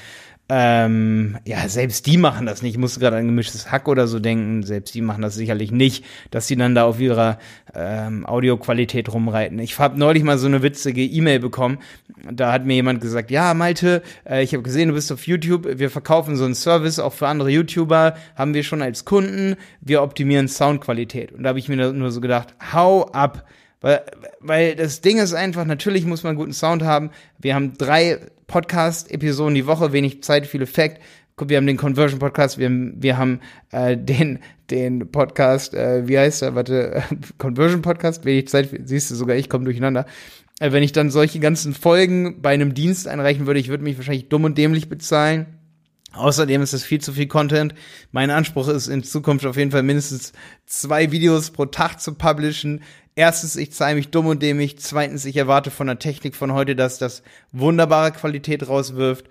ähm, 0.50 1.38
ja, 1.46 1.68
selbst 1.68 2.06
die 2.06 2.18
machen 2.18 2.46
das 2.46 2.62
nicht. 2.62 2.74
Ich 2.74 2.78
musste 2.78 3.02
gerade 3.02 3.18
an 3.18 3.26
gemischtes 3.26 3.70
Hack 3.70 3.90
oder 3.90 4.08
so 4.08 4.20
denken. 4.20 4.64
Selbst 4.64 4.96
die 4.96 5.02
machen 5.02 5.22
das 5.22 5.36
sicherlich 5.36 5.72
nicht, 5.72 6.06
dass 6.32 6.48
sie 6.48 6.56
dann 6.56 6.74
da 6.74 6.86
auf 6.86 7.02
ihrer 7.02 7.38
ähm, 7.76 8.26
Audioqualität 8.26 9.12
rumreiten. 9.12 9.60
Ich 9.60 9.78
habe 9.78 10.00
neulich 10.00 10.24
mal 10.24 10.38
so 10.38 10.48
eine 10.48 10.64
witzige 10.64 11.04
E-Mail 11.04 11.40
bekommen. 11.40 11.80
Da 12.32 12.54
hat 12.54 12.66
mir 12.66 12.76
jemand 12.76 13.02
gesagt, 13.02 13.30
ja, 13.30 13.54
Malte, 13.54 14.02
äh, 14.24 14.42
ich 14.42 14.54
habe 14.54 14.64
gesehen, 14.64 14.88
du 14.88 14.96
bist 14.96 15.12
auf 15.12 15.28
YouTube. 15.28 15.68
Wir 15.80 15.90
verkaufen 15.90 16.38
so 16.38 16.46
einen 16.46 16.56
Service 16.56 17.00
auch 17.00 17.14
für 17.14 17.28
andere 17.28 17.50
YouTuber. 17.50 18.16
Haben 18.36 18.54
wir 18.54 18.64
schon 18.64 18.82
als 18.82 19.04
Kunden. 19.04 19.58
Wir 19.82 20.02
optimieren 20.02 20.48
Soundqualität. 20.48 21.34
Und 21.34 21.44
da 21.44 21.50
habe 21.50 21.60
ich 21.60 21.68
mir 21.68 21.92
nur 21.92 22.12
so 22.12 22.22
gedacht, 22.22 22.54
hau 22.72 23.06
ab. 23.12 23.46
Weil, 23.82 24.02
weil 24.40 24.76
das 24.76 25.02
Ding 25.02 25.18
ist 25.18 25.34
einfach, 25.34 25.66
natürlich 25.66 26.06
muss 26.06 26.24
man 26.24 26.38
guten 26.38 26.54
Sound 26.54 26.84
haben. 26.84 27.12
Wir 27.38 27.54
haben 27.54 27.78
drei 27.78 28.20
Podcast-Episoden 28.48 29.56
die 29.56 29.68
Woche, 29.68 29.92
wenig 29.92 30.24
Zeit, 30.24 30.48
viel 30.48 30.62
Effekt. 30.62 31.02
Wir 31.40 31.58
haben 31.58 31.68
den 31.68 31.78
Conversion 31.78 32.20
Podcast, 32.20 32.58
wir 32.58 32.66
haben, 32.66 32.96
wir 32.98 33.18
haben 33.18 33.42
äh, 33.72 33.96
den, 33.96 34.40
den 34.72 35.12
Podcast, 35.12 35.76
äh, 35.76 36.08
wie 36.08 36.18
heißt 36.18 36.42
der, 36.42 36.56
warte, 36.56 37.04
Conversion 37.38 37.84
Podcast, 37.84 38.26
wenig 38.26 38.48
Zeit, 38.48 38.70
siehst 38.86 39.12
du, 39.12 39.16
sogar 39.16 39.36
ich 39.36 39.48
komme 39.48 39.66
durcheinander. 39.66 40.08
Äh, 40.60 40.72
wenn 40.72 40.82
ich 40.82 40.94
dann 40.94 41.12
solche 41.12 41.40
ganzen 41.40 41.76
Folgen 41.76 42.42
bei 42.42 42.54
einem 42.54 42.74
Dienst 42.74 43.08
einreichen 43.08 43.46
würde, 43.46 43.60
ich 43.60 43.70
würde 43.70 43.84
mich 43.84 43.98
wahrscheinlich 43.98 44.30
dumm 44.30 44.46
und 44.46 44.58
dämlich 44.58 44.90
bezahlen. 44.90 45.46
Außerdem 46.14 46.62
ist 46.62 46.74
es 46.74 46.84
viel 46.84 47.02
zu 47.02 47.14
viel 47.14 47.28
Content. 47.28 47.76
Mein 48.12 48.32
Anspruch 48.32 48.68
ist 48.70 48.88
in 48.88 49.04
Zukunft 49.04 49.46
auf 49.46 49.58
jeden 49.58 49.72
Fall 49.72 49.84
mindestens 49.84 50.34
zwei 50.66 51.12
Videos 51.12 51.52
pro 51.52 51.66
Tag 51.66 52.00
zu 52.00 52.16
publishen 52.16 52.82
erstens, 53.18 53.56
ich 53.58 53.74
zeige 53.74 53.98
mich 53.98 54.10
dumm 54.10 54.28
und 54.28 54.42
dämlich. 54.42 54.80
Zweitens, 54.80 55.26
ich 55.26 55.36
erwarte 55.36 55.72
von 55.72 55.88
der 55.88 56.00
Technik 56.00 56.36
von 56.36 56.54
heute, 56.54 56.76
dass 56.76 57.00
das 57.00 57.24
wunderbare 57.52 58.12
Qualität 58.12 58.68
rauswirft. 58.70 59.26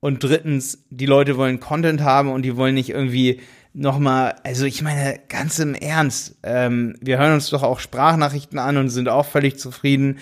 Und 0.00 0.24
drittens, 0.24 0.84
die 0.90 1.06
Leute 1.06 1.36
wollen 1.36 1.60
Content 1.60 2.00
haben 2.00 2.30
und 2.30 2.42
die 2.42 2.56
wollen 2.56 2.74
nicht 2.74 2.90
irgendwie 2.90 3.40
nochmal, 3.74 4.36
also 4.44 4.64
ich 4.64 4.82
meine, 4.82 5.20
ganz 5.28 5.58
im 5.58 5.74
Ernst, 5.74 6.36
ähm, 6.42 6.96
wir 7.00 7.18
hören 7.18 7.34
uns 7.34 7.50
doch 7.50 7.62
auch 7.62 7.80
Sprachnachrichten 7.80 8.58
an 8.58 8.76
und 8.76 8.88
sind 8.90 9.08
auch 9.08 9.26
völlig 9.26 9.58
zufrieden. 9.58 10.18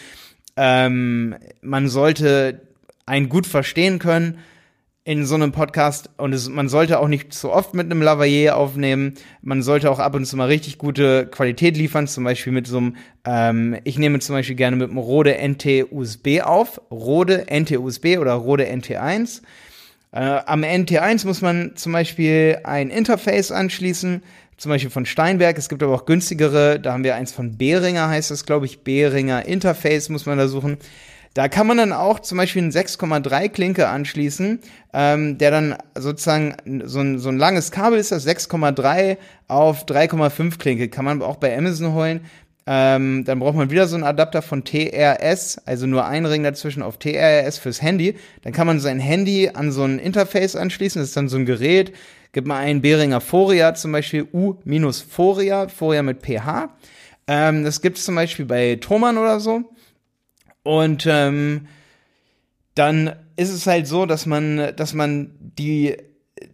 Ähm, 0.57 1.37
man 1.61 1.89
sollte 1.89 2.63
einen 3.07 3.29
gut 3.29 3.47
verstehen 3.47 3.99
können 3.99 4.39
in 5.05 5.25
so 5.25 5.35
einem 5.35 5.51
Podcast 5.51 6.11
und 6.19 6.35
es, 6.35 6.49
man 6.49 6.69
sollte 6.69 6.99
auch 6.99 7.09
nicht 7.09 7.33
zu 7.33 7.51
oft 7.51 7.73
mit 7.73 7.87
einem 7.87 8.03
Lavalier 8.03 8.57
aufnehmen. 8.57 9.15
Man 9.41 9.63
sollte 9.63 9.91
auch 9.91 9.99
ab 9.99 10.15
und 10.15 10.27
zu 10.27 10.37
mal 10.37 10.49
richtig 10.49 10.77
gute 10.77 11.27
Qualität 11.27 11.77
liefern, 11.77 12.07
zum 12.07 12.25
Beispiel 12.25 12.53
mit 12.53 12.67
so 12.67 12.77
einem, 12.77 12.97
ähm, 13.25 13.77
ich 13.85 13.99
nehme 13.99 14.19
zum 14.19 14.35
Beispiel 14.35 14.57
gerne 14.57 14.77
mit 14.77 14.91
einem 14.91 14.99
Rode 14.99 15.37
NT-USB 15.39 16.43
auf, 16.43 16.83
Rode 16.91 17.47
NT-USB 17.51 18.19
oder 18.19 18.35
Rode 18.35 18.67
NT1. 18.67 19.41
Äh, 20.13 20.21
am 20.21 20.65
NT1 20.65 21.27
muss 21.27 21.41
man 21.41 21.77
zum 21.77 21.93
Beispiel 21.93 22.59
ein 22.65 22.91
Interface 22.91 23.53
anschließen, 23.53 24.23
zum 24.59 24.69
Beispiel 24.69 24.91
von 24.91 25.07
Steinberg. 25.07 25.57
Es 25.57 25.71
gibt 25.71 25.83
aber 25.83 25.95
auch 25.95 26.05
günstigere, 26.05 26.79
da 26.79 26.93
haben 26.93 27.05
wir 27.05 27.15
eins 27.15 27.33
von 27.33 27.57
Behringer, 27.57 28.09
heißt 28.09 28.31
das, 28.31 28.45
glaube 28.45 28.67
ich, 28.67 28.85
Behringer 28.85 29.47
Interface 29.47 30.11
muss 30.11 30.27
man 30.27 30.37
da 30.37 30.47
suchen. 30.47 30.77
Da 31.35 31.49
kann 31.49 31.67
man 31.67 31.77
dann 31.77 31.93
auch 31.93 32.19
zum 32.19 32.39
Beispiel 32.39 32.63
einen 32.63 32.73
6,3 32.73 33.49
Klinke 33.51 33.89
anschließen, 33.89 34.61
ähm, 34.93 35.39
der 35.39 35.51
dann 35.53 35.77
sozusagen 35.97 36.57
so 36.85 36.99
ein, 37.01 37.19
so 37.19 37.29
ein 37.29 37.39
langes 37.39 37.71
Kabel 37.71 37.99
ist, 37.99 38.11
das 38.11 38.27
6,3 38.27 39.17
auf 39.47 39.85
3,5 39.85 40.59
Klinke. 40.59 40.89
Kann 40.89 41.05
man 41.05 41.23
auch 41.23 41.37
bei 41.37 41.57
Amazon 41.57 41.95
holen. 41.95 42.21
Ähm, 42.67 43.25
dann 43.25 43.39
braucht 43.39 43.57
man 43.57 43.71
wieder 43.71 43.87
so 43.87 43.95
einen 43.95 44.05
Adapter 44.05 44.43
von 44.43 44.65
TRS, 44.65 45.59
also 45.67 45.87
nur 45.87 46.05
ein 46.05 46.27
Ring 46.27 46.43
dazwischen 46.43 46.83
auf 46.83 46.99
TRS 46.99 47.59
fürs 47.59 47.81
Handy. 47.81 48.17
Dann 48.43 48.53
kann 48.53 48.67
man 48.67 48.81
sein 48.81 48.99
Handy 48.99 49.51
an 49.55 49.71
so 49.73 49.85
ein 49.85 49.99
Interface 49.99 50.57
anschließen. 50.57 51.01
Das 51.01 51.11
ist 51.11 51.17
dann 51.17 51.29
so 51.29 51.37
ein 51.37 51.47
Gerät. 51.47 51.93
Gibt 52.33 52.47
mal 52.47 52.59
einen 52.59 52.81
Behringer 52.81 53.21
Foria, 53.21 53.75
zum 53.75 53.93
Beispiel 53.93 54.27
U-Foria, 54.33 55.69
Foria 55.69 56.03
mit 56.03 56.23
PH. 56.23 56.71
Ähm, 57.27 57.65
das 57.65 57.83
gibt 57.83 57.99
es 57.99 58.05
zum 58.05 58.15
Beispiel 58.17 58.45
bei 58.47 58.77
Thomann 58.81 59.17
oder 59.19 59.41
so. 59.41 59.65
Und 60.63 61.07
ähm, 61.09 61.67
dann 62.75 63.15
ist 63.37 63.51
es 63.51 63.67
halt 63.67 63.87
so, 63.87 64.07
dass 64.07 64.27
man, 64.27 64.75
dass 64.77 64.95
man 64.95 65.35
die 65.41 65.97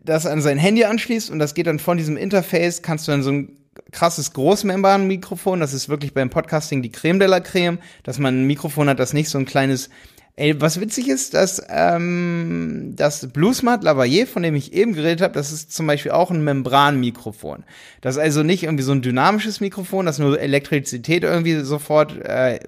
das 0.05 0.27
an 0.27 0.41
sein 0.41 0.59
Handy 0.59 0.85
anschließt 0.85 1.31
und 1.31 1.39
das 1.39 1.55
geht 1.55 1.67
dann 1.67 1.79
von 1.79 1.97
diesem 1.97 2.17
Interface, 2.17 2.83
kannst 2.83 3.07
du 3.07 3.13
dann 3.13 3.23
so 3.23 3.31
ein 3.31 3.57
krasses 3.93 4.33
Großmembran-Mikrofon, 4.33 5.61
das 5.61 5.75
ist 5.75 5.89
wirklich 5.89 6.15
beim 6.15 6.31
Podcasting 6.31 6.83
die 6.83 6.91
Creme 6.91 7.19
de 7.19 7.29
la 7.29 7.41
Creme, 7.41 7.79
dass 8.03 8.19
man 8.19 8.43
ein 8.43 8.47
Mikrofon 8.47 8.89
hat, 8.89 8.99
das 8.99 9.13
nicht 9.13 9.29
so 9.29 9.39
ein 9.39 9.45
kleines 9.45 9.91
Ey, 10.39 10.61
was 10.61 10.79
witzig 10.83 11.09
ist, 11.09 11.33
dass 11.33 11.63
ähm, 11.71 12.93
das 12.95 13.27
Bluesmart 13.27 13.83
Lavalier, 13.83 14.27
von 14.27 14.43
dem 14.43 14.55
ich 14.55 14.75
eben 14.75 14.93
geredet 14.93 15.23
habe, 15.23 15.33
das 15.33 15.51
ist 15.51 15.73
zum 15.73 15.87
Beispiel 15.87 16.13
auch 16.13 16.31
ein 16.31 16.45
Membranmikrofon. 16.45 17.65
Das 18.03 18.17
ist 18.17 18.21
also 18.21 18.43
nicht 18.43 18.65
irgendwie 18.65 18.85
so 18.85 18.93
ein 18.93 19.01
dynamisches 19.01 19.61
Mikrofon, 19.61 20.05
das 20.05 20.19
nur 20.19 20.39
Elektrizität 20.39 21.25
irgendwie 21.25 21.61
sofort 21.61 22.23
äh, 22.23 22.61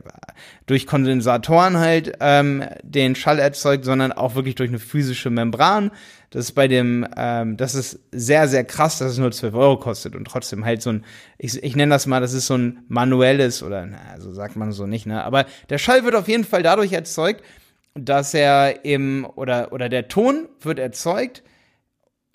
durch 0.64 0.86
Kondensatoren 0.86 1.76
halt 1.76 2.14
ähm, 2.20 2.64
den 2.82 3.14
Schall 3.14 3.38
erzeugt, 3.38 3.84
sondern 3.84 4.12
auch 4.12 4.34
wirklich 4.34 4.54
durch 4.54 4.70
eine 4.70 4.78
physische 4.78 5.28
Membran. 5.28 5.90
Das 6.30 6.44
ist 6.44 6.52
bei 6.52 6.68
dem, 6.68 7.06
ähm, 7.16 7.56
das 7.56 7.74
ist 7.74 8.00
sehr, 8.12 8.48
sehr 8.48 8.64
krass, 8.64 8.98
dass 8.98 9.12
es 9.12 9.18
nur 9.18 9.32
12 9.32 9.54
Euro 9.54 9.78
kostet 9.78 10.14
und 10.14 10.26
trotzdem 10.26 10.64
halt 10.64 10.82
so 10.82 10.90
ein, 10.90 11.04
ich, 11.38 11.62
ich 11.62 11.74
nenne 11.74 11.94
das 11.94 12.06
mal, 12.06 12.20
das 12.20 12.34
ist 12.34 12.46
so 12.46 12.54
ein 12.54 12.84
manuelles 12.88 13.62
oder, 13.62 13.86
na, 13.86 13.98
so 14.18 14.32
sagt 14.32 14.54
man 14.54 14.72
so 14.72 14.86
nicht, 14.86 15.06
ne? 15.06 15.24
Aber 15.24 15.46
der 15.70 15.78
Schall 15.78 16.04
wird 16.04 16.14
auf 16.14 16.28
jeden 16.28 16.44
Fall 16.44 16.62
dadurch 16.62 16.92
erzeugt, 16.92 17.42
dass 17.94 18.34
er 18.34 18.84
eben, 18.84 19.24
oder, 19.24 19.72
oder 19.72 19.88
der 19.88 20.08
Ton 20.08 20.48
wird 20.60 20.78
erzeugt, 20.78 21.42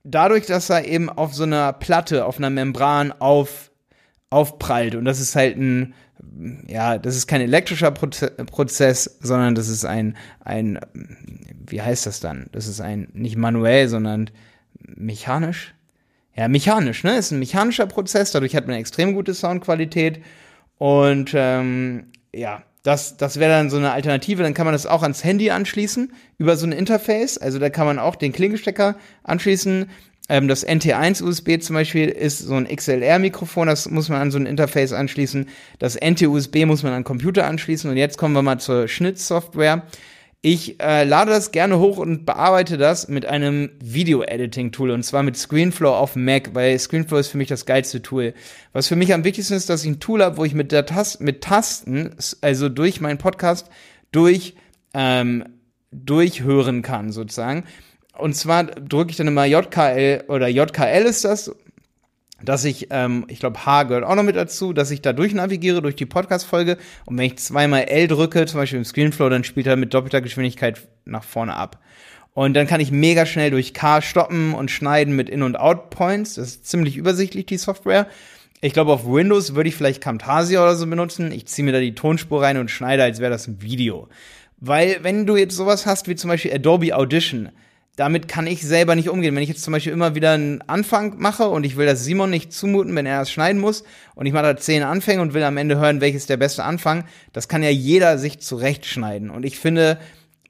dadurch, 0.04 0.48
dass 0.48 0.70
er 0.70 0.86
eben 0.86 1.10
auf 1.10 1.34
so 1.34 1.44
einer 1.44 1.72
Platte, 1.74 2.26
auf 2.26 2.38
einer 2.38 2.50
Membran 2.50 3.12
auf, 3.12 3.72
aufprallt. 4.30 4.96
Und 4.96 5.06
das 5.06 5.20
ist 5.20 5.36
halt 5.36 5.58
ein, 5.58 5.94
ja, 6.68 6.98
das 6.98 7.16
ist 7.16 7.28
kein 7.28 7.42
elektrischer 7.42 7.92
Prozess, 7.92 9.18
sondern 9.22 9.56
das 9.56 9.68
ist 9.68 9.86
ein, 9.86 10.18
ein, 10.40 10.80
wie 11.68 11.82
heißt 11.82 12.06
das 12.06 12.20
dann? 12.20 12.50
Das 12.52 12.68
ist 12.68 12.82
ein, 12.82 13.10
nicht 13.14 13.38
manuell, 13.38 13.88
sondern 13.88 14.30
mechanisch. 14.80 15.74
Ja, 16.36 16.48
mechanisch, 16.48 17.04
ne? 17.04 17.18
Ist 17.18 17.32
ein 17.32 17.40
mechanischer 17.40 17.86
Prozess, 17.86 18.32
dadurch 18.32 18.56
hat 18.56 18.68
man 18.68 18.76
extrem 18.76 19.14
gute 19.14 19.34
Soundqualität. 19.34 20.22
Und 20.78 21.32
ähm, 21.36 22.08
ja, 22.34 22.64
das, 22.82 23.16
das 23.18 23.40
wäre 23.40 23.52
dann 23.52 23.70
so 23.70 23.78
eine 23.78 23.92
Alternative. 23.92 24.44
Dann 24.44 24.54
kann 24.54 24.66
man 24.66 24.74
das 24.74 24.86
auch 24.86 25.04
ans 25.04 25.24
Handy 25.24 25.52
anschließen 25.52 26.12
über 26.38 26.58
so 26.58 26.66
ein 26.66 26.72
Interface. 26.74 27.38
Also 27.38 27.60
da 27.60 27.70
kann 27.70 27.86
man 27.86 28.00
auch 28.00 28.16
den 28.16 28.34
Klingelstecker 28.34 28.98
anschließen. 29.24 29.90
Ähm, 30.30 30.48
das 30.48 30.66
NT1 30.66 31.22
USB 31.22 31.62
zum 31.62 31.76
Beispiel 31.76 32.08
ist 32.08 32.40
so 32.40 32.56
ein 32.56 32.68
XLR-Mikrofon, 32.68 33.68
das 33.68 33.90
muss 33.90 34.10
man 34.10 34.22
an 34.22 34.32
so 34.32 34.38
ein 34.38 34.46
Interface 34.46 34.94
anschließen. 34.94 35.48
Das 35.80 35.96
NT-USB 35.96 36.66
muss 36.66 36.84
man 36.84 36.94
an 36.94 37.04
Computer 37.04 37.46
anschließen. 37.46 37.90
Und 37.90 37.98
jetzt 37.98 38.18
kommen 38.18 38.34
wir 38.34 38.42
mal 38.42 38.60
zur 38.60 38.88
Schnittsoftware. 38.88 39.84
Ich 40.46 40.82
äh, 40.82 41.06
lade 41.06 41.32
das 41.32 41.52
gerne 41.52 41.80
hoch 41.80 41.98
und 41.98 42.26
bearbeite 42.26 42.78
das 42.78 43.08
mit 43.08 43.26
einem 43.26 43.70
Video-Editing-Tool 43.82 44.92
und 44.92 45.04
zwar 45.04 45.24
mit 45.24 45.38
ScreenFlow 45.38 45.94
auf 45.94 46.18
Mac, 46.18 46.54
weil 46.54 46.78
ScreenFlow 46.78 47.18
ist 47.18 47.30
für 47.30 47.38
mich 47.38 47.48
das 47.48 47.66
geilste 47.66 48.02
Tool. 48.02 48.34
Was 48.74 48.90
für 48.90 48.98
mich 48.98 49.14
am 49.14 49.24
wichtigsten 49.24 49.54
ist, 49.54 49.70
dass 49.70 49.86
ich 49.86 49.92
ein 49.92 50.00
Tool 50.02 50.22
habe, 50.22 50.36
wo 50.36 50.44
ich 50.44 50.54
mit, 50.54 50.74
der 50.74 50.86
Tast 50.86 51.22
mit 51.22 51.40
Tasten, 51.40 52.14
also 52.42 52.68
durch 52.68 53.00
meinen 53.00 53.20
Podcast, 53.20 53.70
durch, 54.12 54.56
ähm, 54.94 55.46
durchhören 55.94 56.82
kann 56.82 57.14
sozusagen. 57.14 57.64
Und 58.18 58.36
zwar 58.36 58.66
drücke 58.66 59.12
ich 59.12 59.18
dann 59.18 59.28
immer 59.28 59.46
JKL 59.46 60.26
oder 60.28 60.48
JKL 60.48 61.06
ist 61.06 61.26
das 61.26 61.52
dass 62.44 62.66
ich, 62.66 62.88
ähm, 62.92 63.26
ich 63.30 63.40
glaube, 63.40 63.66
H 63.66 63.84
gehört 63.84 64.04
auch 64.04 64.16
noch 64.16 64.24
mit 64.24 64.36
dazu, 64.36 64.74
dass 64.74 64.92
ich 64.92 65.02
da 65.02 65.14
durchnavigiere 65.14 65.82
durch 65.82 65.96
die 65.96 66.06
Podcast-Folge 66.06 66.78
und 67.06 67.18
wenn 67.18 67.26
ich 67.26 67.38
zweimal 67.38 67.84
L 67.84 68.08
drücke, 68.08 68.46
zum 68.46 68.60
Beispiel 68.60 68.80
im 68.80 68.86
Screenflow, 68.86 69.30
dann 69.30 69.44
spielt 69.44 69.68
er 69.68 69.76
mit 69.76 69.94
doppelter 69.94 70.22
Geschwindigkeit 70.22 70.82
nach 71.06 71.24
vorne 71.24 71.56
ab. 71.56 71.80
Und 72.34 72.56
dann 72.56 72.68
kann 72.68 72.82
ich 72.82 72.92
mega 72.92 73.26
schnell 73.26 73.52
durch 73.52 73.74
K 73.74 74.02
stoppen 74.02 74.54
und 74.56 74.72
schneiden 74.72 75.16
mit 75.16 75.30
In- 75.30 75.44
und 75.44 75.56
Out-Points. 75.56 76.36
Das 76.36 76.48
ist 76.48 76.66
ziemlich 76.68 76.98
übersichtlich, 76.98 77.46
die 77.46 77.58
Software. 77.58 78.08
Ich 78.60 78.74
glaube, 78.74 78.92
auf 78.92 79.06
Windows 79.06 79.54
würde 79.56 79.70
ich 79.70 79.76
vielleicht 79.76 80.02
Camtasia 80.02 80.64
oder 80.64 80.76
so 80.76 80.88
benutzen. 80.88 81.32
Ich 81.32 81.46
ziehe 81.46 81.64
mir 81.64 81.74
da 81.74 81.80
die 81.80 81.94
Tonspur 81.94 82.42
rein 82.42 82.58
und 82.58 82.72
schneide, 82.72 83.04
als 83.04 83.20
wäre 83.20 83.32
das 83.32 83.48
ein 83.48 83.62
Video. 83.62 84.08
Weil, 84.58 85.04
wenn 85.04 85.28
du 85.28 85.36
jetzt 85.36 85.56
sowas 85.56 85.86
hast 85.86 86.08
wie 86.08 86.16
zum 86.16 86.30
Beispiel 86.30 86.54
Adobe 86.54 86.96
Audition, 86.96 87.50
damit 87.96 88.28
kann 88.28 88.48
ich 88.48 88.64
selber 88.64 88.96
nicht 88.96 89.10
umgehen. 89.10 89.36
Wenn 89.36 89.44
ich 89.44 89.50
jetzt 89.50 89.64
zum 89.64 89.72
Beispiel 89.72 89.94
immer 89.94 90.16
wieder 90.16 90.32
einen 90.32 90.62
Anfang 90.62 91.16
mache 91.20 91.48
und 91.48 91.64
ich 91.64 91.78
will 91.78 91.86
das 91.86 92.04
Simon 92.04 92.32
nicht 92.32 92.52
zumuten, 92.52 92.96
wenn 92.96 93.06
er 93.06 93.20
das 93.20 93.32
schneiden 93.32 93.62
muss 93.62 93.84
und 94.16 94.26
ich 94.26 94.34
mache 94.34 94.44
da 94.44 94.58
zehn 94.58 94.82
Anfänge 94.82 95.22
und 95.22 95.34
will 95.34 95.44
am 95.44 95.58
Ende 95.58 95.78
hören, 95.78 96.02
welches 96.02 96.26
der 96.26 96.38
beste 96.38 96.64
Anfang, 96.64 97.06
das 97.34 97.48
kann 97.48 97.62
ja 97.62 97.70
jeder 97.70 98.18
sich 98.18 98.40
zurechtschneiden. 98.40 99.30
Und 99.30 99.46
ich 99.46 99.60
finde, 99.60 100.00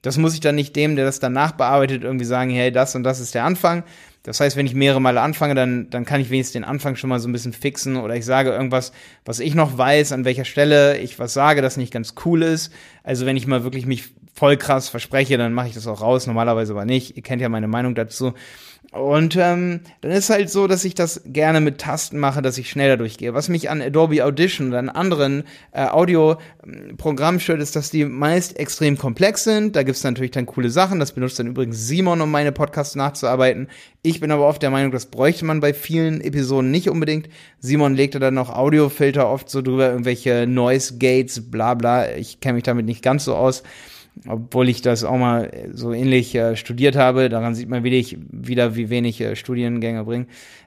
das 0.00 0.16
muss 0.16 0.34
ich 0.34 0.40
dann 0.40 0.54
nicht 0.54 0.74
dem, 0.74 0.96
der 0.96 1.04
das 1.04 1.20
danach 1.20 1.52
bearbeitet, 1.52 2.02
irgendwie 2.02 2.24
sagen, 2.24 2.50
hey, 2.50 2.72
das 2.72 2.94
und 2.94 3.02
das 3.02 3.20
ist 3.20 3.34
der 3.34 3.44
Anfang. 3.44 3.84
Das 4.24 4.40
heißt, 4.40 4.56
wenn 4.56 4.66
ich 4.66 4.74
mehrere 4.74 5.02
Male 5.02 5.20
anfange, 5.20 5.54
dann, 5.54 5.90
dann 5.90 6.06
kann 6.06 6.20
ich 6.20 6.30
wenigstens 6.30 6.54
den 6.54 6.64
Anfang 6.64 6.96
schon 6.96 7.10
mal 7.10 7.20
so 7.20 7.28
ein 7.28 7.32
bisschen 7.32 7.52
fixen 7.52 7.98
oder 7.98 8.16
ich 8.16 8.24
sage 8.24 8.50
irgendwas, 8.50 8.92
was 9.26 9.38
ich 9.38 9.54
noch 9.54 9.76
weiß, 9.76 10.12
an 10.12 10.24
welcher 10.24 10.46
Stelle 10.46 10.98
ich 10.98 11.18
was 11.18 11.34
sage, 11.34 11.60
das 11.60 11.76
nicht 11.76 11.92
ganz 11.92 12.14
cool 12.24 12.42
ist. 12.42 12.72
Also 13.02 13.26
wenn 13.26 13.36
ich 13.36 13.46
mal 13.46 13.64
wirklich 13.64 13.84
mich 13.84 14.14
voll 14.34 14.56
krass 14.56 14.88
verspreche, 14.88 15.36
dann 15.36 15.52
mache 15.52 15.68
ich 15.68 15.74
das 15.74 15.86
auch 15.86 16.00
raus, 16.00 16.26
normalerweise 16.26 16.72
aber 16.72 16.86
nicht. 16.86 17.16
Ihr 17.16 17.22
kennt 17.22 17.42
ja 17.42 17.50
meine 17.50 17.68
Meinung 17.68 17.94
dazu. 17.94 18.32
Und 18.94 19.34
ähm, 19.34 19.80
dann 20.02 20.12
ist 20.12 20.30
halt 20.30 20.48
so, 20.50 20.68
dass 20.68 20.84
ich 20.84 20.94
das 20.94 21.22
gerne 21.26 21.60
mit 21.60 21.78
Tasten 21.78 22.16
mache, 22.20 22.42
dass 22.42 22.58
ich 22.58 22.70
schneller 22.70 22.96
durchgehe. 22.96 23.34
Was 23.34 23.48
mich 23.48 23.68
an 23.68 23.82
Adobe 23.82 24.24
Audition 24.24 24.68
oder 24.68 24.78
an 24.78 24.88
anderen 24.88 25.42
äh, 25.72 25.86
Audio-Programmen 25.86 27.40
stört, 27.40 27.60
ist, 27.60 27.74
dass 27.74 27.90
die 27.90 28.04
meist 28.04 28.56
extrem 28.56 28.96
komplex 28.96 29.42
sind. 29.42 29.74
Da 29.74 29.82
gibt's 29.82 30.04
natürlich 30.04 30.30
dann 30.30 30.46
coole 30.46 30.70
Sachen. 30.70 31.00
Das 31.00 31.10
benutzt 31.10 31.40
dann 31.40 31.48
übrigens 31.48 31.88
Simon, 31.88 32.20
um 32.20 32.30
meine 32.30 32.52
Podcasts 32.52 32.94
nachzuarbeiten. 32.94 33.66
Ich 34.02 34.20
bin 34.20 34.30
aber 34.30 34.46
oft 34.46 34.62
der 34.62 34.70
Meinung, 34.70 34.92
das 34.92 35.06
bräuchte 35.06 35.44
man 35.44 35.58
bei 35.58 35.74
vielen 35.74 36.20
Episoden 36.20 36.70
nicht 36.70 36.88
unbedingt. 36.88 37.28
Simon 37.58 37.96
legte 37.96 38.20
dann 38.20 38.34
noch 38.34 38.50
Audiofilter 38.50 39.28
oft 39.28 39.50
so 39.50 39.60
drüber, 39.60 39.90
irgendwelche 39.90 40.46
Noise 40.46 40.98
Gates, 40.98 41.50
bla 41.50 41.74
bla. 41.74 42.12
Ich 42.12 42.38
kenne 42.38 42.54
mich 42.54 42.62
damit 42.62 42.86
nicht 42.86 43.02
ganz 43.02 43.24
so 43.24 43.34
aus 43.34 43.64
obwohl 44.28 44.68
ich 44.68 44.82
das 44.82 45.04
auch 45.04 45.16
mal 45.16 45.50
so 45.72 45.92
ähnlich 45.92 46.34
äh, 46.34 46.56
studiert 46.56 46.96
habe. 46.96 47.28
Daran 47.28 47.54
sieht 47.54 47.68
man 47.68 47.84
wieder, 47.84 48.18
wieder 48.30 48.76
wie 48.76 48.90
wenig 48.90 49.20
äh, 49.20 49.36
Studiengänge 49.36 50.04
bringen. 50.04 50.26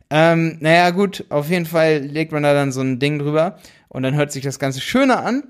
Ähm, 0.10 0.58
naja, 0.60 0.90
gut, 0.92 1.26
auf 1.30 1.50
jeden 1.50 1.66
Fall 1.66 2.00
legt 2.00 2.32
man 2.32 2.44
da 2.44 2.54
dann 2.54 2.72
so 2.72 2.82
ein 2.82 3.00
Ding 3.00 3.20
drüber 3.20 3.58
und 3.90 4.04
dann 4.04 4.16
hört 4.16 4.32
sich 4.32 4.44
das 4.44 4.60
Ganze 4.60 4.82
schöner 4.82 5.24
an. 5.26 5.44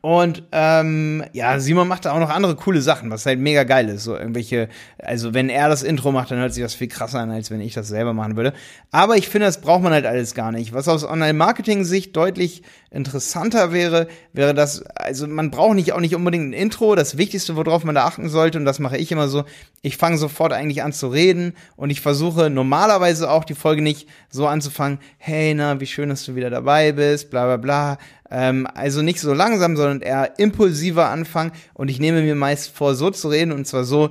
Und 0.00 0.44
ähm, 0.52 1.24
ja, 1.32 1.60
Simon 1.60 1.86
macht 1.86 2.06
da 2.06 2.12
auch 2.12 2.18
noch 2.18 2.30
andere 2.30 2.56
coole 2.56 2.80
Sachen, 2.80 3.10
was 3.10 3.26
halt 3.26 3.38
mega 3.38 3.64
geil 3.64 3.88
ist. 3.88 4.04
So 4.04 4.16
irgendwelche, 4.16 4.68
also 4.98 5.34
wenn 5.34 5.48
er 5.48 5.68
das 5.68 5.82
Intro 5.82 6.12
macht, 6.12 6.30
dann 6.30 6.38
hört 6.38 6.54
sich 6.54 6.62
das 6.62 6.74
viel 6.74 6.88
krasser 6.88 7.20
an, 7.20 7.30
als 7.30 7.50
wenn 7.50 7.60
ich 7.60 7.74
das 7.74 7.88
selber 7.88 8.12
machen 8.12 8.36
würde. 8.36 8.52
Aber 8.90 9.16
ich 9.16 9.28
finde, 9.28 9.46
das 9.46 9.60
braucht 9.60 9.82
man 9.82 9.92
halt 9.92 10.06
alles 10.06 10.34
gar 10.34 10.50
nicht. 10.50 10.72
Was 10.72 10.88
aus 10.88 11.04
Online-Marketing-Sicht 11.04 12.16
deutlich 12.16 12.62
interessanter 12.90 13.72
wäre, 13.72 14.08
wäre 14.32 14.54
das, 14.54 14.82
also 14.94 15.26
man 15.26 15.50
braucht 15.50 15.74
nicht 15.74 15.92
auch 15.92 16.00
nicht 16.00 16.14
unbedingt 16.14 16.50
ein 16.50 16.52
Intro. 16.52 16.94
Das 16.94 17.16
Wichtigste, 17.16 17.56
worauf 17.56 17.84
man 17.84 17.94
da 17.94 18.04
achten 18.04 18.28
sollte, 18.28 18.58
und 18.58 18.64
das 18.64 18.78
mache 18.78 18.96
ich 18.96 19.12
immer 19.12 19.28
so, 19.28 19.44
ich 19.82 19.96
fange 19.96 20.18
sofort 20.18 20.52
eigentlich 20.52 20.82
an 20.82 20.92
zu 20.92 21.08
reden 21.08 21.54
und 21.76 21.90
ich 21.90 22.00
versuche 22.00 22.50
normalerweise 22.50 23.30
auch 23.30 23.44
die 23.44 23.54
Folge 23.54 23.82
nicht 23.82 24.08
so 24.30 24.46
anzufangen, 24.46 24.98
hey, 25.18 25.54
na, 25.54 25.80
wie 25.80 25.86
schön, 25.86 26.08
dass 26.08 26.24
du 26.24 26.34
wieder 26.34 26.50
dabei 26.50 26.92
bist, 26.92 27.30
bla 27.30 27.44
bla 27.44 27.56
bla 27.56 27.98
ähm, 28.32 28.66
also 28.74 29.02
nicht 29.02 29.20
so 29.20 29.34
langsam, 29.34 29.76
sondern 29.76 30.00
eher 30.00 30.38
impulsiver 30.38 31.10
anfangen. 31.10 31.52
Und 31.74 31.90
ich 31.90 32.00
nehme 32.00 32.22
mir 32.22 32.34
meist 32.34 32.74
vor, 32.74 32.94
so 32.94 33.10
zu 33.10 33.28
reden. 33.28 33.52
Und 33.52 33.66
zwar 33.66 33.84
so, 33.84 34.10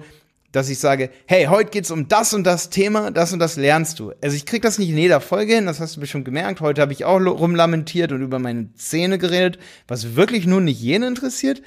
dass 0.51 0.69
ich 0.69 0.79
sage, 0.79 1.09
hey, 1.25 1.45
heute 1.45 1.71
geht's 1.71 1.91
um 1.91 2.07
das 2.07 2.33
und 2.33 2.43
das 2.43 2.69
Thema, 2.69 3.09
das 3.09 3.33
und 3.33 3.39
das 3.39 3.55
lernst 3.55 3.99
du. 3.99 4.13
Also 4.21 4.35
ich 4.35 4.45
krieg 4.45 4.61
das 4.61 4.77
nicht 4.77 4.89
in 4.89 4.97
jeder 4.97 5.21
Folge 5.21 5.55
hin, 5.55 5.65
das 5.65 5.79
hast 5.79 5.95
du 5.95 6.01
bestimmt 6.01 6.25
gemerkt. 6.25 6.61
Heute 6.61 6.81
habe 6.81 6.93
ich 6.93 7.05
auch 7.05 7.19
rumlamentiert 7.19 8.11
und 8.11 8.21
über 8.21 8.37
meine 8.37 8.73
Zähne 8.75 9.17
geredet, 9.17 9.57
was 9.87 10.15
wirklich 10.15 10.45
nur 10.45 10.61
nicht 10.61 10.79
jeden 10.79 11.03
interessiert. 11.03 11.61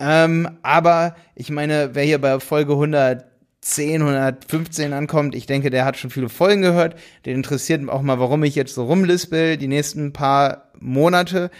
Ähm, 0.00 0.48
aber 0.62 1.16
ich 1.34 1.50
meine, 1.50 1.90
wer 1.94 2.04
hier 2.04 2.20
bei 2.20 2.38
Folge 2.38 2.72
110, 2.72 4.00
115 4.00 4.92
ankommt, 4.92 5.34
ich 5.34 5.46
denke, 5.46 5.70
der 5.70 5.84
hat 5.84 5.96
schon 5.96 6.10
viele 6.10 6.28
Folgen 6.28 6.62
gehört. 6.62 6.94
Den 7.26 7.34
interessiert 7.34 7.86
auch 7.88 8.02
mal, 8.02 8.20
warum 8.20 8.44
ich 8.44 8.54
jetzt 8.54 8.74
so 8.74 8.84
rumlispel 8.84 9.56
die 9.56 9.68
nächsten 9.68 10.12
paar 10.12 10.70
Monate. 10.78 11.50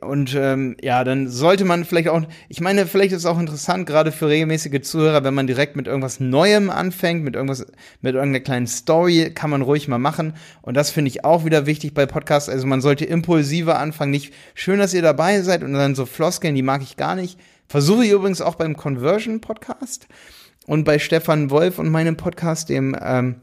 Und 0.00 0.34
ähm, 0.34 0.76
ja, 0.80 1.04
dann 1.04 1.28
sollte 1.28 1.64
man 1.64 1.84
vielleicht 1.84 2.08
auch, 2.08 2.22
ich 2.48 2.60
meine, 2.60 2.86
vielleicht 2.86 3.12
ist 3.12 3.18
es 3.18 3.26
auch 3.26 3.38
interessant, 3.38 3.86
gerade 3.86 4.10
für 4.10 4.28
regelmäßige 4.28 4.80
Zuhörer, 4.80 5.24
wenn 5.24 5.34
man 5.34 5.46
direkt 5.46 5.76
mit 5.76 5.86
irgendwas 5.86 6.20
Neuem 6.20 6.70
anfängt, 6.70 7.22
mit 7.22 7.34
irgendwas, 7.34 7.66
mit 8.00 8.14
irgendeiner 8.14 8.44
kleinen 8.44 8.66
Story, 8.66 9.30
kann 9.34 9.50
man 9.50 9.60
ruhig 9.60 9.88
mal 9.88 9.98
machen. 9.98 10.34
Und 10.62 10.74
das 10.74 10.90
finde 10.90 11.10
ich 11.10 11.24
auch 11.24 11.44
wieder 11.44 11.66
wichtig 11.66 11.92
bei 11.92 12.06
Podcasts. 12.06 12.48
Also 12.48 12.66
man 12.66 12.80
sollte 12.80 13.04
impulsiver 13.04 13.78
anfangen. 13.78 14.10
Nicht 14.10 14.32
schön, 14.54 14.78
dass 14.78 14.94
ihr 14.94 15.02
dabei 15.02 15.42
seid 15.42 15.62
und 15.62 15.74
dann 15.74 15.94
so 15.94 16.06
Floskeln, 16.06 16.54
die 16.54 16.62
mag 16.62 16.82
ich 16.82 16.96
gar 16.96 17.14
nicht. 17.14 17.38
Versuche 17.68 18.04
ich 18.04 18.10
übrigens 18.10 18.40
auch 18.40 18.54
beim 18.54 18.76
Conversion 18.76 19.40
Podcast 19.40 20.08
und 20.66 20.84
bei 20.84 20.98
Stefan 20.98 21.50
Wolf 21.50 21.78
und 21.78 21.90
meinem 21.90 22.16
Podcast, 22.16 22.68
dem 22.68 22.96
ähm, 23.00 23.36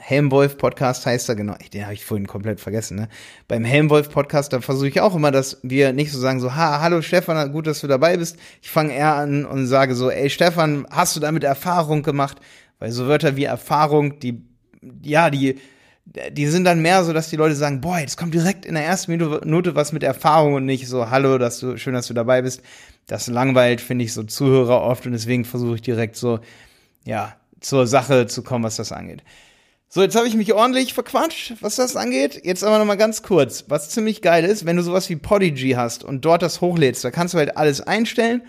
Helmwolf 0.00 0.56
Podcast 0.56 1.04
heißt 1.04 1.28
er, 1.28 1.36
genau. 1.36 1.54
Den 1.72 1.84
habe 1.84 1.94
ich 1.94 2.04
vorhin 2.04 2.26
komplett 2.26 2.58
vergessen, 2.58 2.96
ne? 2.96 3.08
Beim 3.48 3.64
Helmwolf 3.64 4.10
Podcast, 4.10 4.52
da 4.52 4.60
versuche 4.60 4.88
ich 4.88 5.00
auch 5.00 5.14
immer, 5.14 5.30
dass 5.30 5.58
wir 5.62 5.92
nicht 5.92 6.10
so 6.10 6.18
sagen, 6.18 6.40
so, 6.40 6.54
ha, 6.54 6.80
hallo 6.80 7.02
Stefan, 7.02 7.52
gut, 7.52 7.66
dass 7.66 7.80
du 7.80 7.86
dabei 7.86 8.16
bist. 8.16 8.38
Ich 8.62 8.70
fange 8.70 8.94
eher 8.94 9.14
an 9.14 9.44
und 9.44 9.66
sage 9.66 9.94
so, 9.94 10.10
ey 10.10 10.30
Stefan, 10.30 10.86
hast 10.90 11.16
du 11.16 11.20
damit 11.20 11.44
Erfahrung 11.44 12.02
gemacht? 12.02 12.38
Weil 12.78 12.92
so 12.92 13.06
Wörter 13.06 13.36
wie 13.36 13.44
Erfahrung, 13.44 14.18
die, 14.20 14.42
ja, 15.02 15.28
die, 15.28 15.60
die 16.32 16.46
sind 16.46 16.64
dann 16.64 16.80
mehr 16.80 17.04
so, 17.04 17.12
dass 17.12 17.28
die 17.28 17.36
Leute 17.36 17.54
sagen, 17.54 17.82
boah, 17.82 17.98
jetzt 17.98 18.16
kommt 18.16 18.32
direkt 18.32 18.64
in 18.64 18.74
der 18.74 18.84
ersten 18.84 19.12
Minute 19.12 19.74
was 19.74 19.92
mit 19.92 20.02
Erfahrung 20.02 20.54
und 20.54 20.64
nicht 20.64 20.88
so, 20.88 21.10
hallo, 21.10 21.36
dass 21.36 21.60
du, 21.60 21.76
schön, 21.76 21.94
dass 21.94 22.06
du 22.06 22.14
dabei 22.14 22.42
bist. 22.42 22.62
Das 23.06 23.26
langweilt, 23.26 23.80
finde 23.80 24.04
ich, 24.04 24.14
so 24.14 24.22
Zuhörer 24.22 24.80
oft 24.80 25.04
und 25.04 25.12
deswegen 25.12 25.44
versuche 25.44 25.74
ich 25.76 25.82
direkt 25.82 26.16
so, 26.16 26.40
ja, 27.04 27.36
zur 27.60 27.86
Sache 27.86 28.26
zu 28.26 28.42
kommen, 28.42 28.64
was 28.64 28.76
das 28.76 28.92
angeht. 28.92 29.22
So, 29.92 30.02
jetzt 30.02 30.14
habe 30.14 30.28
ich 30.28 30.36
mich 30.36 30.54
ordentlich 30.54 30.94
verquatscht, 30.94 31.54
was 31.62 31.74
das 31.74 31.96
angeht. 31.96 32.42
Jetzt 32.44 32.62
aber 32.62 32.78
noch 32.78 32.84
mal 32.84 32.94
ganz 32.94 33.24
kurz, 33.24 33.64
was 33.66 33.90
ziemlich 33.90 34.22
geil 34.22 34.44
ist, 34.44 34.64
wenn 34.64 34.76
du 34.76 34.84
sowas 34.84 35.10
wie 35.10 35.16
Podigy 35.16 35.70
hast 35.70 36.04
und 36.04 36.24
dort 36.24 36.42
das 36.42 36.60
hochlädst, 36.60 37.02
da 37.02 37.10
kannst 37.10 37.34
du 37.34 37.38
halt 37.38 37.56
alles 37.56 37.80
einstellen. 37.80 38.42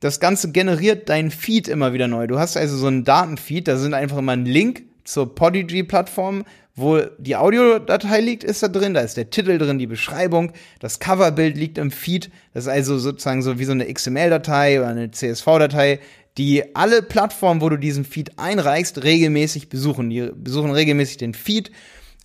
Das 0.00 0.18
Ganze 0.18 0.50
generiert 0.50 1.10
deinen 1.10 1.30
Feed 1.30 1.68
immer 1.68 1.92
wieder 1.92 2.08
neu. 2.08 2.26
Du 2.26 2.38
hast 2.38 2.56
also 2.56 2.78
so 2.78 2.86
einen 2.86 3.04
Datenfeed, 3.04 3.68
da 3.68 3.76
sind 3.76 3.92
einfach 3.92 4.16
immer 4.16 4.32
ein 4.32 4.46
Link 4.46 4.84
zur 5.04 5.34
Podigy-Plattform, 5.34 6.46
wo 6.74 7.00
die 7.18 7.36
Audiodatei 7.36 8.20
liegt, 8.22 8.42
ist 8.42 8.62
da 8.62 8.68
drin, 8.68 8.94
da 8.94 9.00
ist 9.00 9.18
der 9.18 9.28
Titel 9.28 9.58
drin, 9.58 9.78
die 9.78 9.86
Beschreibung, 9.86 10.52
das 10.80 11.00
Coverbild 11.00 11.58
liegt 11.58 11.76
im 11.76 11.90
Feed, 11.90 12.30
das 12.54 12.64
ist 12.64 12.70
also 12.70 12.96
sozusagen 12.96 13.42
so 13.42 13.58
wie 13.58 13.64
so 13.64 13.72
eine 13.72 13.92
XML-Datei 13.92 14.78
oder 14.78 14.88
eine 14.88 15.10
CSV-Datei, 15.10 16.00
die 16.38 16.74
alle 16.76 17.02
Plattformen, 17.02 17.60
wo 17.60 17.68
du 17.68 17.76
diesen 17.76 18.04
Feed 18.04 18.38
einreichst, 18.38 19.02
regelmäßig 19.02 19.68
besuchen. 19.68 20.08
Die 20.08 20.30
besuchen 20.34 20.70
regelmäßig 20.70 21.16
den 21.16 21.34
Feed 21.34 21.72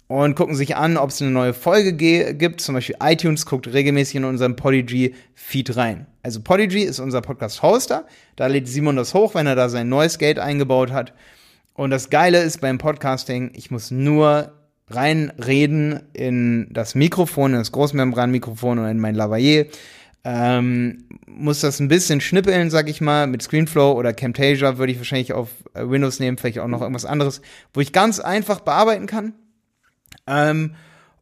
und 0.07 0.35
gucken 0.35 0.55
sich 0.55 0.75
an, 0.75 0.97
ob 0.97 1.09
es 1.09 1.21
eine 1.21 1.31
neue 1.31 1.53
Folge 1.53 1.93
gibt. 1.93 2.61
Zum 2.61 2.75
Beispiel 2.75 2.97
iTunes 3.01 3.47
guckt 3.47 3.73
regelmäßig 3.73 4.17
in 4.17 4.25
unseren 4.25 4.55
Podigy-Feed 4.55 5.75
rein. 5.75 6.05
Also 6.21 6.41
Podigy 6.41 6.83
ist 6.83 6.99
unser 6.99 7.21
Podcast-Hoster. 7.21 8.05
Da 8.35 8.47
lädt 8.47 8.67
Simon 8.67 8.95
das 8.95 9.15
hoch, 9.15 9.33
wenn 9.33 9.47
er 9.47 9.55
da 9.55 9.69
sein 9.69 9.89
neues 9.89 10.19
Gate 10.19 10.37
eingebaut 10.37 10.91
hat. 10.91 11.13
Und 11.73 11.89
das 11.89 12.11
Geile 12.11 12.43
ist 12.43 12.61
beim 12.61 12.77
Podcasting, 12.77 13.51
ich 13.55 13.71
muss 13.71 13.89
nur 13.89 14.53
reinreden 14.89 16.01
in 16.13 16.67
das 16.71 16.93
Mikrofon, 16.93 17.53
in 17.53 17.57
das 17.57 17.71
Großmembranmikrofon 17.71 18.77
und 18.77 18.85
in 18.85 18.99
mein 18.99 19.15
Lavalier. 19.15 19.65
Ähm, 20.25 21.05
muss 21.27 21.59
das 21.59 21.79
ein 21.79 21.89
bisschen 21.89 22.21
schnippeln, 22.21 22.69
sag 22.69 22.89
ich 22.89 23.01
mal, 23.01 23.27
mit 23.27 23.41
Screenflow 23.41 23.91
oder 23.91 24.13
Camtasia 24.13 24.77
würde 24.77 24.93
ich 24.93 24.97
wahrscheinlich 24.97 25.33
auf 25.33 25.49
äh, 25.73 25.87
Windows 25.87 26.19
nehmen, 26.19 26.37
vielleicht 26.37 26.59
auch 26.59 26.67
noch 26.67 26.81
irgendwas 26.81 27.05
anderes, 27.05 27.41
wo 27.73 27.81
ich 27.81 27.91
ganz 27.91 28.19
einfach 28.19 28.61
bearbeiten 28.61 29.05
kann. 29.05 29.33
Ähm, 30.25 30.75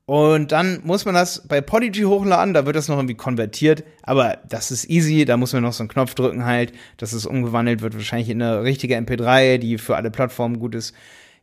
und 0.05 0.51
dann 0.51 0.81
muss 0.83 1.05
man 1.05 1.15
das 1.15 1.47
bei 1.47 1.61
Podigy 1.61 2.01
hochladen, 2.01 2.53
da 2.53 2.65
wird 2.65 2.75
das 2.75 2.89
noch 2.89 2.97
irgendwie 2.97 3.15
konvertiert, 3.15 3.83
aber 4.03 4.39
das 4.47 4.69
ist 4.69 4.89
easy, 4.89 5.25
da 5.25 5.37
muss 5.37 5.53
man 5.53 5.63
noch 5.63 5.73
so 5.73 5.83
einen 5.83 5.89
Knopf 5.89 6.15
drücken 6.15 6.43
halt, 6.45 6.73
dass 6.97 7.13
es 7.13 7.25
umgewandelt 7.25 7.81
wird, 7.81 7.95
wahrscheinlich 7.95 8.29
in 8.29 8.41
eine 8.41 8.63
richtige 8.63 8.97
MP3, 8.97 9.57
die 9.57 9.77
für 9.77 9.95
alle 9.95 10.11
Plattformen 10.11 10.59
gut 10.59 10.75
ist. 10.75 10.93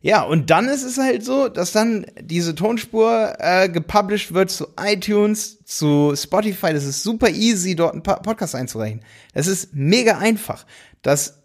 Ja, 0.01 0.21
und 0.21 0.49
dann 0.49 0.69
ist 0.69 0.83
es 0.83 0.97
halt 0.97 1.25
so, 1.25 1.49
dass 1.49 1.73
dann 1.73 2.05
diese 2.21 2.55
Tonspur 2.55 3.33
äh, 3.37 3.67
gepublished 3.67 4.33
wird 4.33 4.49
zu 4.49 4.67
iTunes, 4.79 5.63
zu 5.65 6.13
Spotify. 6.15 6.71
Das 6.71 6.85
ist 6.85 7.03
super 7.03 7.29
easy, 7.29 7.75
dort 7.75 7.93
einen 7.93 8.03
Podcast 8.03 8.55
einzureichen. 8.55 9.01
Das 9.33 9.47
ist 9.47 9.73
mega 9.73 10.17
einfach. 10.17 10.65
Das 11.01 11.39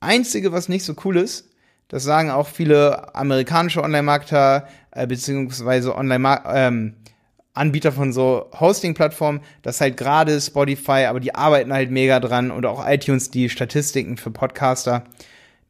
Einzige, 0.00 0.50
was 0.50 0.70
nicht 0.70 0.84
so 0.84 0.94
cool 1.04 1.18
ist, 1.18 1.50
das 1.88 2.04
sagen 2.04 2.30
auch 2.30 2.48
viele 2.48 3.14
amerikanische 3.14 3.82
Online-Marketer, 3.82 4.66
äh, 4.92 5.06
beziehungsweise 5.06 5.94
Online- 5.94 6.42
ähm, 6.46 6.94
von 7.92 8.12
so 8.14 8.48
Hosting-Plattformen, 8.58 9.40
dass 9.60 9.82
halt 9.82 9.98
gerade 9.98 10.40
Spotify, 10.40 11.06
aber 11.06 11.20
die 11.20 11.34
arbeiten 11.34 11.72
halt 11.72 11.90
mega 11.90 12.18
dran 12.18 12.50
und 12.50 12.64
auch 12.64 12.88
iTunes, 12.88 13.30
die 13.30 13.50
Statistiken 13.50 14.16
für 14.16 14.30
Podcaster 14.30 15.04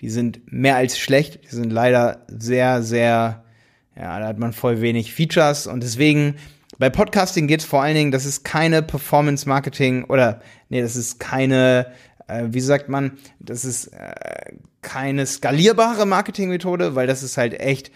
die 0.01 0.11
sind 0.11 0.41
mehr 0.51 0.77
als 0.77 0.99
schlecht. 0.99 1.45
Die 1.45 1.55
sind 1.55 1.71
leider 1.71 2.25
sehr, 2.29 2.83
sehr, 2.83 3.45
ja, 3.97 4.19
da 4.19 4.27
hat 4.27 4.39
man 4.39 4.53
voll 4.53 4.81
wenig 4.81 5.13
Features 5.13 5.67
und 5.67 5.83
deswegen 5.83 6.37
bei 6.79 6.89
Podcasting 6.89 7.47
geht 7.47 7.61
es 7.61 7.67
vor 7.67 7.83
allen 7.83 7.95
Dingen, 7.95 8.11
das 8.11 8.25
ist 8.25 8.43
keine 8.43 8.83
Performance 8.83 9.47
Marketing 9.47 10.05
oder 10.05 10.41
nee, 10.71 10.81
das 10.81 10.97
ist 10.97 11.21
keine, 11.21 11.93
äh, 12.27 12.45
wie 12.49 12.61
sagt 12.61 12.89
man, 12.89 13.19
das 13.39 13.67
ist 13.67 13.89
äh, 13.89 14.55
keine 14.81 15.27
skalierbare 15.27 16.07
Marketingmethode, 16.07 16.95
weil 16.95 17.07
das 17.07 17.23
ist 17.23 17.37
halt 17.37 17.61
echt 17.61 17.91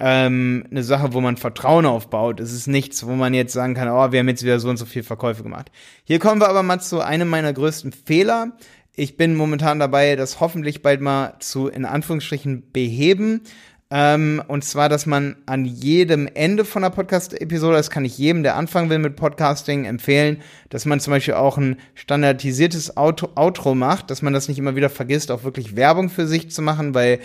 ähm, 0.00 0.64
eine 0.70 0.84
Sache, 0.84 1.12
wo 1.12 1.20
man 1.20 1.36
Vertrauen 1.36 1.86
aufbaut. 1.86 2.40
Es 2.40 2.52
ist 2.52 2.66
nichts, 2.66 3.06
wo 3.06 3.12
man 3.12 3.34
jetzt 3.34 3.52
sagen 3.52 3.74
kann, 3.74 3.88
oh, 3.88 4.12
wir 4.12 4.20
haben 4.20 4.28
jetzt 4.28 4.44
wieder 4.44 4.60
so 4.60 4.68
und 4.68 4.76
so 4.76 4.84
viel 4.84 5.02
Verkäufe 5.02 5.42
gemacht. 5.42 5.70
Hier 6.04 6.18
kommen 6.18 6.40
wir 6.40 6.48
aber 6.48 6.62
mal 6.62 6.80
zu 6.80 7.00
einem 7.00 7.28
meiner 7.28 7.52
größten 7.52 7.92
Fehler, 7.92 8.52
ich 8.98 9.16
bin 9.16 9.36
momentan 9.36 9.78
dabei, 9.78 10.16
das 10.16 10.40
hoffentlich 10.40 10.82
bald 10.82 11.00
mal 11.00 11.34
zu, 11.38 11.68
in 11.68 11.84
Anführungsstrichen, 11.84 12.64
beheben. 12.72 13.42
Ähm, 13.90 14.42
und 14.48 14.64
zwar, 14.64 14.88
dass 14.88 15.06
man 15.06 15.36
an 15.46 15.64
jedem 15.64 16.28
Ende 16.34 16.64
von 16.64 16.82
einer 16.82 16.94
Podcast-Episode, 16.94 17.76
das 17.76 17.90
kann 17.90 18.04
ich 18.04 18.18
jedem, 18.18 18.42
der 18.42 18.56
anfangen 18.56 18.90
will 18.90 18.98
mit 18.98 19.16
Podcasting, 19.16 19.84
empfehlen, 19.84 20.42
dass 20.68 20.84
man 20.84 21.00
zum 21.00 21.12
Beispiel 21.12 21.34
auch 21.34 21.56
ein 21.56 21.76
standardisiertes 21.94 22.96
Outro, 22.96 23.30
Outro 23.36 23.74
macht, 23.74 24.10
dass 24.10 24.20
man 24.20 24.32
das 24.32 24.48
nicht 24.48 24.58
immer 24.58 24.76
wieder 24.76 24.90
vergisst, 24.90 25.30
auch 25.30 25.44
wirklich 25.44 25.76
Werbung 25.76 26.10
für 26.10 26.26
sich 26.26 26.50
zu 26.50 26.60
machen, 26.60 26.92
weil 26.92 27.20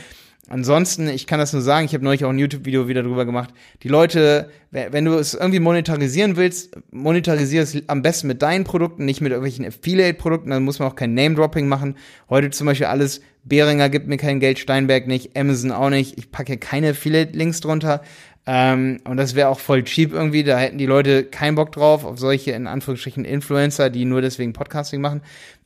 Ansonsten, 0.50 1.08
ich 1.08 1.26
kann 1.26 1.40
das 1.40 1.54
nur 1.54 1.62
sagen, 1.62 1.86
ich 1.86 1.94
habe 1.94 2.04
neulich 2.04 2.26
auch 2.26 2.30
ein 2.30 2.38
YouTube-Video 2.38 2.90
wieder 2.90 3.02
drüber 3.02 3.26
gemacht. 3.26 3.54
Die 3.82 3.88
Leute, 3.88 4.50
wenn 4.72 5.06
du 5.06 5.14
es 5.14 5.34
irgendwie 5.34 5.62
monetarisieren 5.62 6.36
willst, 6.36 6.76
monetarisier 6.92 7.62
es 7.62 7.78
am 7.88 8.02
besten 8.02 8.28
mit 8.28 8.42
deinen 8.42 8.66
Produkten, 8.66 9.06
nicht 9.06 9.22
mit 9.22 9.32
irgendwelchen 9.32 9.66
Affiliate-Produkten, 9.66 10.50
dann 10.50 10.64
muss 10.64 10.80
man 10.80 10.90
auch 10.90 10.96
kein 10.96 11.14
Name-Dropping 11.14 11.68
machen. 11.68 11.96
Heute 12.30 12.50
zum 12.50 12.68
Beispiel 12.68 12.88
alles, 12.88 13.22
Behringer 13.46 13.90
gibt 13.90 14.08
mir 14.08 14.18
kein 14.18 14.42
Geld, 14.42 14.60
Steinberg 14.60 15.08
nicht, 15.08 15.38
Amazon 15.38 15.72
auch 15.72 15.90
nicht. 15.90 16.18
Ich 16.18 16.30
packe 16.30 16.58
keine 16.58 16.90
Affiliate-Links 16.90 17.62
drunter. 17.62 18.02
Ähm, 18.46 19.00
und 19.06 19.16
das 19.16 19.36
wäre 19.36 19.48
auch 19.48 19.60
voll 19.60 19.84
cheap 19.84 20.12
irgendwie. 20.12 20.44
Da 20.44 20.58
hätten 20.58 20.78
die 20.78 20.86
Leute 20.86 21.24
keinen 21.24 21.56
Bock 21.56 21.72
drauf, 21.72 22.04
auf 22.04 22.20
solche, 22.20 22.52
in 22.52 22.68
Anführungsstrichen, 22.68 23.24
Influencer, 23.24 23.90
die 23.90 24.04
nur 24.04 24.22
deswegen 24.22 24.52
Podcasting 24.52 25.00
machen. 25.00 25.22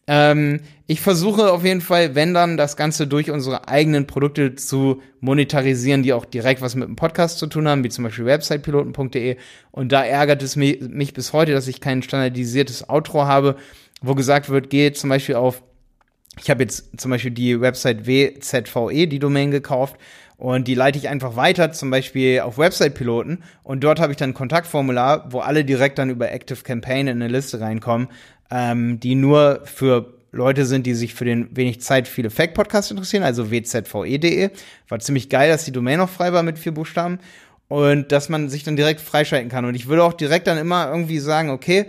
Ähm, 0.07 0.61
ich 0.85 1.01
versuche 1.01 1.51
auf 1.51 1.65
jeden 1.65 1.81
Fall, 1.81 2.15
wenn 2.15 2.33
dann, 2.33 2.55
das 2.55 2.77
Ganze 2.77 3.07
durch 3.07 3.29
unsere 3.29 3.67
eigenen 3.67 4.07
Produkte 4.07 4.55
zu 4.55 5.01
monetarisieren, 5.19 6.01
die 6.01 6.13
auch 6.13 6.23
direkt 6.23 6.61
was 6.61 6.75
mit 6.75 6.87
dem 6.87 6.95
Podcast 6.95 7.39
zu 7.39 7.47
tun 7.47 7.67
haben, 7.67 7.83
wie 7.83 7.89
zum 7.89 8.05
Beispiel 8.05 8.25
websitepiloten.de. 8.25 9.35
Und 9.71 9.91
da 9.91 10.03
ärgert 10.03 10.41
es 10.41 10.55
mich, 10.55 10.79
mich 10.81 11.13
bis 11.13 11.33
heute, 11.33 11.51
dass 11.51 11.67
ich 11.67 11.81
kein 11.81 12.03
standardisiertes 12.03 12.89
Outro 12.89 13.25
habe, 13.25 13.57
wo 14.01 14.15
gesagt 14.15 14.49
wird, 14.49 14.69
geh 14.69 14.93
zum 14.93 15.09
Beispiel 15.09 15.35
auf 15.35 15.61
ich 16.39 16.51
habe 16.51 16.63
jetzt 16.63 16.99
zum 16.99 17.09
Beispiel 17.09 17.31
die 17.31 17.59
Website 17.59 18.05
WZVE, 18.05 19.07
die 19.07 19.17
Domain 19.17 19.49
gekauft 19.49 19.95
und 20.37 20.67
die 20.67 20.75
leite 20.75 20.99
ich 20.99 21.09
einfach 21.09 21.35
weiter, 21.35 21.71
zum 21.71 21.89
Beispiel 21.89 22.41
auf 22.41 22.59
Website-Piloten. 22.59 23.43
Und 23.63 23.83
dort 23.83 23.99
habe 23.99 24.11
ich 24.11 24.17
dann 24.17 24.31
ein 24.31 24.35
Kontaktformular, 24.35 25.31
wo 25.31 25.39
alle 25.39 25.65
direkt 25.65 25.97
dann 25.97 26.11
über 26.11 26.31
Active 26.31 26.61
Campaign 26.61 27.07
in 27.07 27.21
eine 27.21 27.27
Liste 27.27 27.59
reinkommen, 27.59 28.07
ähm, 28.51 28.99
die 28.99 29.15
nur 29.15 29.61
für 29.65 30.13
Leute 30.31 30.65
sind, 30.65 30.85
die 30.85 30.93
sich 30.93 31.13
für 31.13 31.25
den 31.25 31.55
wenig 31.55 31.81
Zeit 31.81 32.07
viele 32.07 32.29
Fake-Podcast 32.29 32.91
interessieren, 32.91 33.23
also 33.23 33.49
wzve.de. 33.49 34.49
War 34.87 34.99
ziemlich 34.99 35.29
geil, 35.29 35.49
dass 35.49 35.65
die 35.65 35.71
Domain 35.71 35.97
noch 35.97 36.09
frei 36.09 36.33
war 36.33 36.43
mit 36.43 36.59
vier 36.59 36.73
Buchstaben. 36.73 37.19
Und 37.69 38.13
dass 38.13 38.29
man 38.29 38.47
sich 38.47 38.63
dann 38.63 38.77
direkt 38.77 39.01
freischalten 39.01 39.49
kann. 39.49 39.65
Und 39.65 39.75
ich 39.75 39.87
würde 39.87 40.03
auch 40.03 40.13
direkt 40.13 40.47
dann 40.47 40.57
immer 40.57 40.89
irgendwie 40.89 41.19
sagen, 41.19 41.49
okay, 41.49 41.87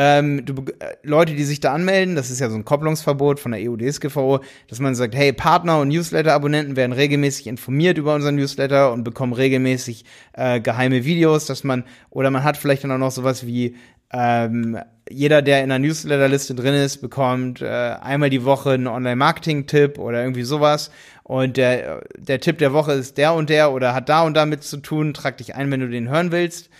ähm, 0.00 0.44
du, 0.44 0.64
äh, 0.78 0.94
Leute, 1.02 1.34
die 1.34 1.42
sich 1.42 1.58
da 1.58 1.72
anmelden, 1.72 2.14
das 2.14 2.30
ist 2.30 2.38
ja 2.38 2.48
so 2.48 2.54
ein 2.54 2.64
Kopplungsverbot 2.64 3.40
von 3.40 3.50
der 3.50 3.68
EU-DSGVO, 3.68 4.38
dass 4.68 4.78
man 4.78 4.94
sagt, 4.94 5.16
hey, 5.16 5.32
Partner 5.32 5.80
und 5.80 5.88
Newsletter-Abonnenten 5.88 6.76
werden 6.76 6.92
regelmäßig 6.92 7.48
informiert 7.48 7.98
über 7.98 8.14
unseren 8.14 8.36
Newsletter 8.36 8.92
und 8.92 9.02
bekommen 9.02 9.32
regelmäßig 9.32 10.04
äh, 10.34 10.60
geheime 10.60 11.04
Videos, 11.04 11.46
dass 11.46 11.64
man, 11.64 11.82
oder 12.10 12.30
man 12.30 12.44
hat 12.44 12.56
vielleicht 12.56 12.84
dann 12.84 12.92
auch 12.92 12.98
noch 12.98 13.10
sowas 13.10 13.44
wie 13.44 13.74
ähm, 14.12 14.78
jeder, 15.10 15.42
der 15.42 15.62
in 15.62 15.68
der 15.68 15.78
Newsletterliste 15.78 16.54
drin 16.54 16.74
ist, 16.74 16.98
bekommt 16.98 17.62
äh, 17.62 17.66
einmal 17.66 18.30
die 18.30 18.44
Woche 18.44 18.72
einen 18.72 18.86
Online-Marketing-Tipp 18.86 19.98
oder 19.98 20.22
irgendwie 20.22 20.42
sowas. 20.42 20.90
Und 21.22 21.56
der, 21.56 22.02
der 22.16 22.40
Tipp 22.40 22.58
der 22.58 22.72
Woche 22.72 22.92
ist 22.92 23.18
der 23.18 23.34
und 23.34 23.50
der 23.50 23.72
oder 23.72 23.94
hat 23.94 24.08
da 24.08 24.22
und 24.22 24.34
damit 24.34 24.64
zu 24.64 24.78
tun. 24.78 25.14
Trag 25.14 25.38
dich 25.38 25.54
ein, 25.54 25.70
wenn 25.70 25.80
du 25.80 25.88
den 25.88 26.08
hören 26.08 26.32
willst. 26.32 26.70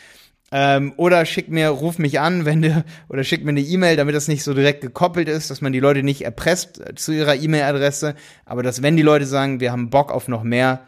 Ähm, 0.50 0.94
oder 0.96 1.26
schick 1.26 1.50
mir, 1.50 1.68
ruf 1.68 1.98
mich 1.98 2.20
an, 2.20 2.44
wenn 2.44 2.62
du, 2.62 2.84
oder 3.08 3.24
schick 3.24 3.44
mir 3.44 3.50
eine 3.50 3.60
E-Mail, 3.60 3.96
damit 3.96 4.14
das 4.14 4.28
nicht 4.28 4.42
so 4.42 4.54
direkt 4.54 4.80
gekoppelt 4.80 5.28
ist, 5.28 5.50
dass 5.50 5.60
man 5.60 5.72
die 5.72 5.80
Leute 5.80 6.02
nicht 6.02 6.22
erpresst 6.22 6.80
äh, 6.80 6.94
zu 6.94 7.12
ihrer 7.12 7.36
E-Mail-Adresse, 7.36 8.14
aber 8.46 8.62
dass 8.62 8.82
wenn 8.82 8.96
die 8.96 9.02
Leute 9.02 9.26
sagen, 9.26 9.60
wir 9.60 9.72
haben 9.72 9.90
Bock 9.90 10.10
auf 10.10 10.28
noch 10.28 10.42
mehr, 10.42 10.86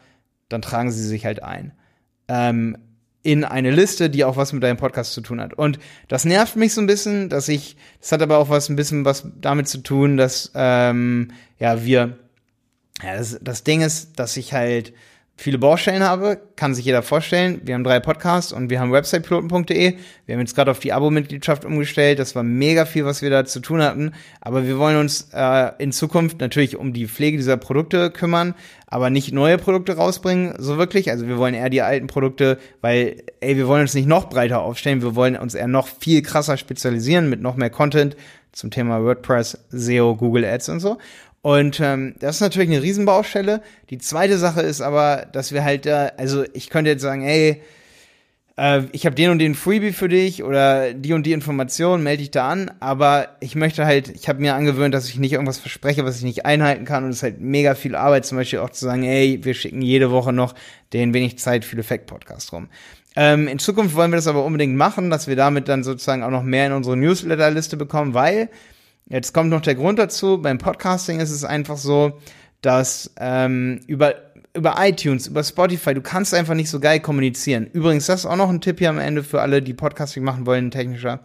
dann 0.49 0.63
tragen 0.63 0.91
sie 0.91 1.07
sich 1.07 1.27
halt 1.27 1.43
ein. 1.43 1.73
Ähm, 2.29 2.79
in 3.23 3.45
eine 3.45 3.71
Liste, 3.71 4.09
die 4.09 4.25
auch 4.25 4.37
was 4.37 4.53
mit 4.53 4.63
deinem 4.63 4.79
Podcast 4.79 5.13
zu 5.13 5.21
tun 5.21 5.41
hat. 5.41 5.55
Und 5.55 5.79
das 6.09 6.25
nervt 6.25 6.57
mich 6.57 6.73
so 6.73 6.81
ein 6.81 6.87
bisschen, 6.87 7.29
dass 7.29 7.49
ich, 7.49 7.77
das 8.01 8.13
hat 8.13 8.23
aber 8.23 8.39
auch 8.39 8.49
was 8.49 8.69
ein 8.69 8.77
bisschen 8.77 9.05
was 9.05 9.27
damit 9.41 9.69
zu 9.69 9.79
tun, 9.79 10.17
dass 10.17 10.51
ähm, 10.55 11.33
ja 11.59 11.85
wir, 11.85 12.19
ja, 13.03 13.17
das, 13.17 13.39
das 13.43 13.65
Ding 13.65 13.83
ist, 13.83 14.19
dass 14.19 14.37
ich 14.37 14.55
halt 14.55 14.95
viele 15.41 15.57
Baustellen 15.57 16.03
habe, 16.03 16.39
kann 16.57 16.75
sich 16.75 16.85
jeder 16.85 17.03
vorstellen. 17.03 17.63
Wir 17.65 17.75
haben 17.75 17.83
drei 17.83 17.99
Podcasts 17.99 18.53
und 18.53 18.69
wir 18.69 18.79
haben 18.79 18.93
websitepiloten.de. 18.93 19.97
Wir 20.27 20.35
haben 20.35 20.41
jetzt 20.41 20.55
gerade 20.55 20.71
auf 20.71 20.81
die 20.81 20.93
Abo-Mitgliedschaft 20.93 21.65
umgestellt. 21.65 22.19
Das 22.19 22.35
war 22.35 22.43
mega 22.43 22.85
viel, 22.85 23.07
was 23.07 23.23
wir 23.23 23.31
da 23.31 23.47
zu 23.47 23.61
tun 23.61 23.83
hatten. 23.83 24.13
Aber 24.43 24.67
wir 24.67 24.79
wollen 24.79 24.99
uns 24.99 25.31
äh, 25.33 25.71
in 25.79 25.93
Zukunft 25.93 26.41
natürlich 26.41 26.77
um 26.77 26.93
die 26.93 27.09
Pflege 27.09 27.39
dieser 27.39 27.57
Produkte 27.57 28.11
kümmern, 28.11 28.55
aber 28.87 29.09
nicht 29.09 29.33
neue 29.33 29.57
Produkte 29.57 29.97
rausbringen, 29.97 30.57
so 30.59 30.77
wirklich. 30.77 31.11
Also 31.11 31.27
wir 31.27 31.39
wollen 31.39 31.55
eher 31.55 31.71
die 31.71 31.81
alten 31.81 32.07
Produkte, 32.07 32.59
weil, 32.83 33.23
ey, 33.41 33.57
wir 33.57 33.67
wollen 33.67 33.83
uns 33.83 33.95
nicht 33.95 34.09
noch 34.09 34.29
breiter 34.29 34.61
aufstellen. 34.61 35.01
Wir 35.01 35.15
wollen 35.15 35.37
uns 35.37 35.55
eher 35.55 35.69
noch 35.69 35.89
viel 35.89 36.21
krasser 36.21 36.59
spezialisieren 36.59 37.31
mit 37.31 37.41
noch 37.41 37.57
mehr 37.57 37.71
Content 37.71 38.15
zum 38.53 38.71
Thema 38.71 39.03
WordPress, 39.03 39.59
SEO, 39.71 40.17
Google 40.17 40.45
Ads 40.45 40.69
und 40.69 40.81
so. 40.81 40.99
Und 41.43 41.81
ähm, 41.81 42.15
das 42.19 42.37
ist 42.37 42.41
natürlich 42.43 42.69
eine 42.69 42.83
Riesenbaustelle. 42.83 43.63
Die 43.89 43.99
zweite 43.99 44.37
Sache 44.37 44.61
ist 44.61 44.81
aber, 44.81 45.27
dass 45.33 45.53
wir 45.53 45.65
halt 45.65 45.87
da, 45.87 46.13
also 46.17 46.45
ich 46.53 46.69
könnte 46.69 46.91
jetzt 46.91 47.03
sagen, 47.03 47.23
ey, 47.23 47.63
äh, 48.61 48.83
ich 48.93 49.07
habe 49.07 49.17
den 49.17 49.31
und 49.31 49.39
den 49.39 49.55
Freebie 49.55 49.93
für 49.93 50.09
dich 50.09 50.45
oder 50.45 50.93
die 50.93 51.15
und 51.15 51.25
die 51.25 51.33
Information, 51.33 52.03
melde 52.03 52.19
dich 52.19 52.31
da 52.31 52.51
an. 52.51 52.71
Aber 52.81 53.29
ich 53.41 53.55
möchte 53.55 53.87
halt, 53.87 54.11
ich 54.11 54.29
habe 54.29 54.41
mir 54.41 54.55
angewöhnt, 54.55 54.95
dass 54.95 55.09
ich 55.09 55.19
nicht 55.19 55.33
irgendwas 55.33 55.59
verspreche, 55.59 56.05
was 56.05 56.19
ich 56.19 56.25
nicht 56.25 56.45
einhalten 56.45 56.85
kann. 56.85 57.05
Und 57.05 57.11
es 57.11 57.17
ist 57.17 57.23
halt 57.23 57.41
mega 57.41 57.75
viel 57.75 57.95
Arbeit, 57.95 58.27
zum 58.27 58.37
Beispiel 58.37 58.59
auch 58.59 58.71
zu 58.71 58.85
sagen, 58.85 59.03
ey, 59.05 59.41
wir 59.43 59.55
schicken 59.55 59.81
jede 59.81 60.11
Woche 60.11 60.35
noch 60.35 60.55
den 60.93 61.15
wenig 61.15 61.39
Zeit 61.39 61.65
für 61.65 61.79
Effekt 61.79 62.07
Podcast 62.07 62.53
rum. 62.53 62.69
Ähm, 63.17 63.49
in 63.49 63.59
Zukunft 63.59 63.97
wollen 63.97 64.13
wir 64.13 64.17
das 64.17 64.29
aber 64.29 64.45
unbedingt 64.45 64.77
machen, 64.77 65.11
dass 65.11 65.27
wir 65.27 65.37
damit 65.37 65.69
dann 65.69 65.83
sozusagen 65.83 66.23
auch 66.23 66.31
noch 66.31 66.43
mehr 66.43 66.67
in 66.67 66.73
unsere 66.73 66.97
Newsletterliste 66.97 67.77
bekommen, 67.77 68.15
weil 68.15 68.51
Jetzt 69.11 69.35
kommt 69.35 69.51
noch 69.51 69.61
der 69.61 69.75
Grund 69.75 69.99
dazu. 69.99 70.41
Beim 70.41 70.59
Podcasting 70.59 71.19
ist 71.19 71.33
es 71.33 71.45
einfach 71.45 71.77
so, 71.77 72.13
dass 72.63 73.13
ähm, 73.19 73.81
über 73.89 74.15
über 74.55 74.77
iTunes, 74.79 75.27
über 75.27 75.45
Spotify, 75.45 75.95
du 75.95 76.01
kannst 76.01 76.33
einfach 76.33 76.55
nicht 76.55 76.71
so 76.71 76.81
geil 76.81 77.01
kommunizieren. 77.01 77.69
Übrigens, 77.73 78.07
das 78.07 78.21
ist 78.21 78.27
auch 78.27 78.37
noch 78.37 78.49
ein 78.49 78.61
Tipp 78.61 78.79
hier 78.79 78.91
am 78.91 78.99
Ende 78.99 79.23
für 79.23 79.41
alle, 79.41 79.63
die 79.63 79.75
Podcasting 79.75 80.25
machen 80.25 80.47
wollen, 80.47 80.71
technischer. 80.71 81.21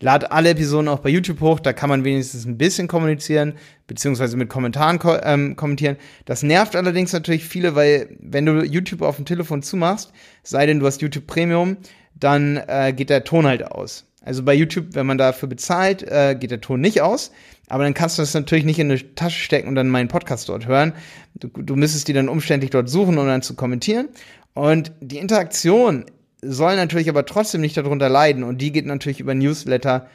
Lad 0.00 0.30
alle 0.32 0.50
Episoden 0.50 0.88
auch 0.88 1.00
bei 1.00 1.08
YouTube 1.10 1.40
hoch, 1.40 1.60
da 1.60 1.72
kann 1.72 1.88
man 1.88 2.04
wenigstens 2.04 2.46
ein 2.46 2.56
bisschen 2.56 2.88
kommunizieren, 2.88 3.54
beziehungsweise 3.86 4.36
mit 4.36 4.48
Kommentaren 4.48 4.98
ko 4.98 5.16
ähm, 5.22 5.56
kommentieren. 5.56 5.96
Das 6.24 6.42
nervt 6.42 6.76
allerdings 6.76 7.12
natürlich 7.12 7.44
viele, 7.44 7.74
weil 7.74 8.16
wenn 8.20 8.46
du 8.46 8.62
YouTube 8.62 9.02
auf 9.02 9.16
dem 9.16 9.24
Telefon 9.24 9.62
zumachst, 9.62 10.12
sei 10.42 10.66
denn 10.66 10.78
du 10.78 10.86
hast 10.86 11.02
YouTube 11.02 11.26
Premium, 11.26 11.78
dann 12.14 12.58
äh, 12.68 12.92
geht 12.94 13.10
der 13.10 13.24
Ton 13.24 13.46
halt 13.46 13.64
aus. 13.64 14.07
Also 14.24 14.42
bei 14.42 14.54
YouTube, 14.54 14.88
wenn 14.92 15.06
man 15.06 15.18
dafür 15.18 15.48
bezahlt, 15.48 16.02
äh, 16.02 16.36
geht 16.38 16.50
der 16.50 16.60
Ton 16.60 16.80
nicht 16.80 17.00
aus. 17.00 17.30
Aber 17.68 17.84
dann 17.84 17.94
kannst 17.94 18.18
du 18.18 18.22
das 18.22 18.34
natürlich 18.34 18.64
nicht 18.64 18.78
in 18.78 18.90
eine 18.90 19.14
Tasche 19.14 19.40
stecken 19.40 19.68
und 19.68 19.74
dann 19.74 19.88
meinen 19.88 20.08
Podcast 20.08 20.48
dort 20.48 20.66
hören. 20.66 20.92
Du, 21.34 21.48
du 21.48 21.76
müsstest 21.76 22.08
die 22.08 22.12
dann 22.12 22.28
umständlich 22.28 22.70
dort 22.70 22.88
suchen, 22.88 23.18
um 23.18 23.26
dann 23.26 23.42
zu 23.42 23.54
kommentieren. 23.54 24.08
Und 24.54 24.92
die 25.00 25.18
Interaktion 25.18 26.06
soll 26.42 26.76
natürlich 26.76 27.08
aber 27.08 27.26
trotzdem 27.26 27.60
nicht 27.60 27.76
darunter 27.76 28.08
leiden. 28.08 28.42
Und 28.42 28.60
die 28.60 28.72
geht 28.72 28.86
natürlich 28.86 29.20
über 29.20 29.34
Newsletter 29.34 30.08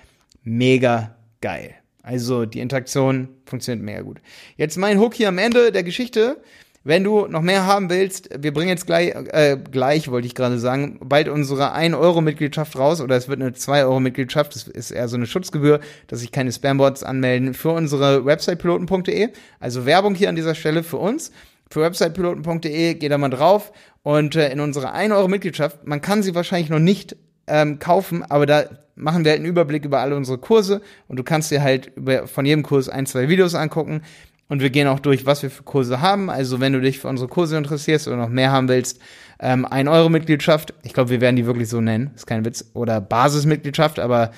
mega 0.43 1.15
geil. 1.41 1.75
Also 2.01 2.45
die 2.45 2.59
Interaktion 2.59 3.29
funktioniert 3.45 3.85
mega 3.85 4.01
gut. 4.01 4.19
Jetzt 4.57 4.77
mein 4.77 4.99
Hook 4.99 5.13
hier 5.13 5.29
am 5.29 5.37
Ende 5.37 5.71
der 5.71 5.83
Geschichte. 5.83 6.41
Wenn 6.85 7.05
du 7.05 7.27
noch 7.27 7.41
mehr 7.41 7.65
haben 7.65 7.89
willst, 7.89 8.29
wir 8.37 8.51
bringen 8.53 8.67
jetzt 8.67 8.85
gleich, 8.85 9.15
äh, 9.15 9.57
gleich 9.71 10.11
wollte 10.11 10.27
ich 10.27 10.35
gerade 10.35 10.59
sagen, 10.59 10.99
bald 11.01 11.29
unsere 11.29 11.73
1-Euro-Mitgliedschaft 11.73 12.77
raus 12.77 12.99
oder 12.99 13.15
es 13.15 13.29
wird 13.29 13.41
eine 13.41 13.51
2-Euro-Mitgliedschaft, 13.51 14.53
das 14.53 14.67
ist 14.67 14.91
eher 14.91 15.07
so 15.07 15.15
eine 15.15 15.25
Schutzgebühr, 15.25 15.79
dass 16.07 16.19
sich 16.19 16.33
keine 16.33 16.51
Spambots 16.51 17.03
anmelden 17.03 17.53
für 17.53 17.71
unsere 17.71 18.25
Website-Piloten.de. 18.25 19.29
Also 19.61 19.85
Werbung 19.85 20.13
hier 20.13 20.27
an 20.27 20.35
dieser 20.35 20.55
Stelle 20.55 20.83
für 20.83 20.97
uns. 20.97 21.31
Für 21.69 21.81
websitepiloten.de 21.81 22.93
geht 22.95 23.11
da 23.11 23.17
mal 23.17 23.29
drauf 23.29 23.71
und 24.03 24.35
äh, 24.35 24.51
in 24.51 24.59
unsere 24.59 24.91
1 24.91 25.11
Euro 25.13 25.27
Mitgliedschaft, 25.27 25.87
man 25.87 26.01
kann 26.01 26.21
sie 26.21 26.35
wahrscheinlich 26.35 26.69
noch 26.69 26.79
nicht 26.79 27.15
ähm, 27.47 27.79
kaufen, 27.79 28.23
aber 28.23 28.45
da 28.45 28.65
machen 28.95 29.23
wir 29.23 29.31
halt 29.31 29.39
einen 29.39 29.49
Überblick 29.49 29.85
über 29.85 29.99
alle 29.99 30.15
unsere 30.15 30.37
Kurse 30.37 30.81
und 31.07 31.17
du 31.17 31.23
kannst 31.23 31.49
dir 31.49 31.63
halt 31.63 31.91
über, 31.95 32.27
von 32.27 32.45
jedem 32.45 32.61
Kurs 32.63 32.89
ein, 32.89 33.05
zwei 33.05 33.27
Videos 33.27 33.55
angucken. 33.55 34.01
Und 34.49 34.61
wir 34.61 34.69
gehen 34.69 34.87
auch 34.87 34.99
durch, 34.99 35.25
was 35.25 35.41
wir 35.41 35.49
für 35.49 35.63
Kurse 35.63 36.01
haben. 36.01 36.29
Also 36.29 36.59
wenn 36.59 36.73
du 36.73 36.81
dich 36.81 36.99
für 36.99 37.07
unsere 37.07 37.29
Kurse 37.29 37.57
interessierst 37.57 38.07
oder 38.07 38.17
noch 38.17 38.29
mehr 38.29 38.51
haben 38.51 38.67
willst, 38.67 38.99
ähm, 39.39 39.65
1 39.65 39.89
Euro 39.89 40.09
Mitgliedschaft. 40.09 40.73
Ich 40.83 40.93
glaube, 40.93 41.09
wir 41.09 41.21
werden 41.21 41.35
die 41.35 41.45
wirklich 41.45 41.69
so 41.69 41.81
nennen. 41.81 42.11
Ist 42.15 42.27
kein 42.27 42.45
Witz. 42.45 42.65
Oder 42.73 43.01
Basismitgliedschaft, 43.01 43.99
aber 43.99 44.31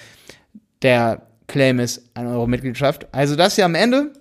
der 0.81 1.23
Claim 1.47 1.79
ist 1.79 2.09
1 2.15 2.29
Euro 2.29 2.47
Mitgliedschaft. 2.47 3.07
Also 3.11 3.35
das 3.35 3.55
hier 3.55 3.65
am 3.65 3.75
Ende. 3.75 4.13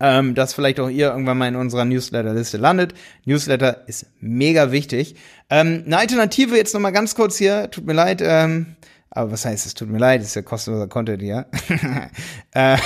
Ähm, 0.00 0.34
dass 0.34 0.54
vielleicht 0.54 0.80
auch 0.80 0.88
ihr 0.88 1.08
irgendwann 1.08 1.38
mal 1.38 1.46
in 1.46 1.56
unserer 1.56 1.84
Newsletter-Liste 1.84 2.56
landet. 2.56 2.94
Newsletter 3.26 3.86
ist 3.86 4.06
mega 4.18 4.72
wichtig. 4.72 5.14
Ähm, 5.50 5.84
eine 5.86 5.98
Alternative 5.98 6.56
jetzt 6.56 6.74
nochmal 6.74 6.92
ganz 6.92 7.14
kurz 7.14 7.36
hier. 7.36 7.70
Tut 7.70 7.86
mir 7.86 7.92
leid. 7.92 8.20
Ähm, 8.22 8.76
aber 9.14 9.30
was 9.30 9.44
heißt 9.44 9.64
es? 9.66 9.74
Tut 9.74 9.88
mir 9.88 9.98
leid, 9.98 10.22
ist 10.22 10.34
ja 10.34 10.42
kostenloser 10.42 10.88
Content 10.88 11.22
hier. 11.22 11.46
äh, 12.52 12.76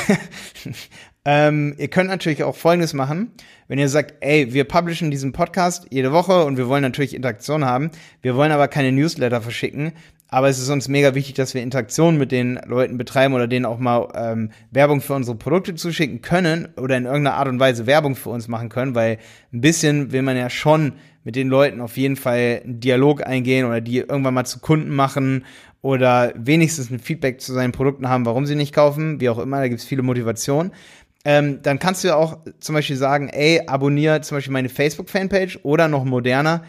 ähm, 1.30 1.74
ihr 1.76 1.88
könnt 1.88 2.08
natürlich 2.08 2.42
auch 2.42 2.56
Folgendes 2.56 2.94
machen. 2.94 3.32
Wenn 3.66 3.78
ihr 3.78 3.90
sagt, 3.90 4.14
ey, 4.20 4.54
wir 4.54 4.64
publishen 4.64 5.10
diesen 5.10 5.32
Podcast 5.32 5.86
jede 5.90 6.10
Woche 6.10 6.46
und 6.46 6.56
wir 6.56 6.68
wollen 6.68 6.80
natürlich 6.80 7.14
Interaktion 7.14 7.66
haben, 7.66 7.90
wir 8.22 8.34
wollen 8.34 8.50
aber 8.50 8.66
keine 8.66 8.92
Newsletter 8.92 9.42
verschicken, 9.42 9.92
aber 10.28 10.48
es 10.48 10.58
ist 10.58 10.70
uns 10.70 10.88
mega 10.88 11.14
wichtig, 11.14 11.34
dass 11.34 11.52
wir 11.52 11.62
Interaktion 11.62 12.16
mit 12.16 12.32
den 12.32 12.58
Leuten 12.64 12.96
betreiben 12.96 13.34
oder 13.34 13.46
denen 13.46 13.66
auch 13.66 13.78
mal 13.78 14.08
ähm, 14.14 14.52
Werbung 14.70 15.02
für 15.02 15.12
unsere 15.12 15.36
Produkte 15.36 15.74
zuschicken 15.74 16.22
können 16.22 16.68
oder 16.78 16.96
in 16.96 17.04
irgendeiner 17.04 17.36
Art 17.36 17.48
und 17.48 17.60
Weise 17.60 17.86
Werbung 17.86 18.16
für 18.16 18.30
uns 18.30 18.48
machen 18.48 18.70
können, 18.70 18.94
weil 18.94 19.18
ein 19.52 19.60
bisschen 19.60 20.12
will 20.12 20.22
man 20.22 20.38
ja 20.38 20.48
schon 20.48 20.94
mit 21.24 21.36
den 21.36 21.48
Leuten 21.48 21.82
auf 21.82 21.98
jeden 21.98 22.16
Fall 22.16 22.62
einen 22.64 22.80
Dialog 22.80 23.26
eingehen 23.26 23.66
oder 23.66 23.82
die 23.82 23.98
irgendwann 23.98 24.32
mal 24.32 24.46
zu 24.46 24.60
Kunden 24.60 24.96
machen 24.96 25.44
oder 25.82 26.32
wenigstens 26.36 26.90
ein 26.90 27.00
Feedback 27.00 27.42
zu 27.42 27.52
seinen 27.52 27.72
Produkten 27.72 28.08
haben, 28.08 28.24
warum 28.24 28.46
sie 28.46 28.54
nicht 28.54 28.74
kaufen, 28.74 29.20
wie 29.20 29.28
auch 29.28 29.38
immer, 29.38 29.58
da 29.58 29.68
gibt 29.68 29.80
es 29.80 29.86
viele 29.86 30.02
Motivationen 30.02 30.72
ähm, 31.28 31.60
dann 31.60 31.78
kannst 31.78 32.02
du 32.02 32.08
ja 32.08 32.16
auch 32.16 32.38
zum 32.58 32.74
Beispiel 32.74 32.96
sagen, 32.96 33.28
ey, 33.28 33.60
abonniere 33.66 34.22
zum 34.22 34.38
Beispiel 34.38 34.54
meine 34.54 34.70
Facebook-Fanpage 34.70 35.58
oder 35.62 35.86
noch 35.86 36.06
moderner, 36.06 36.64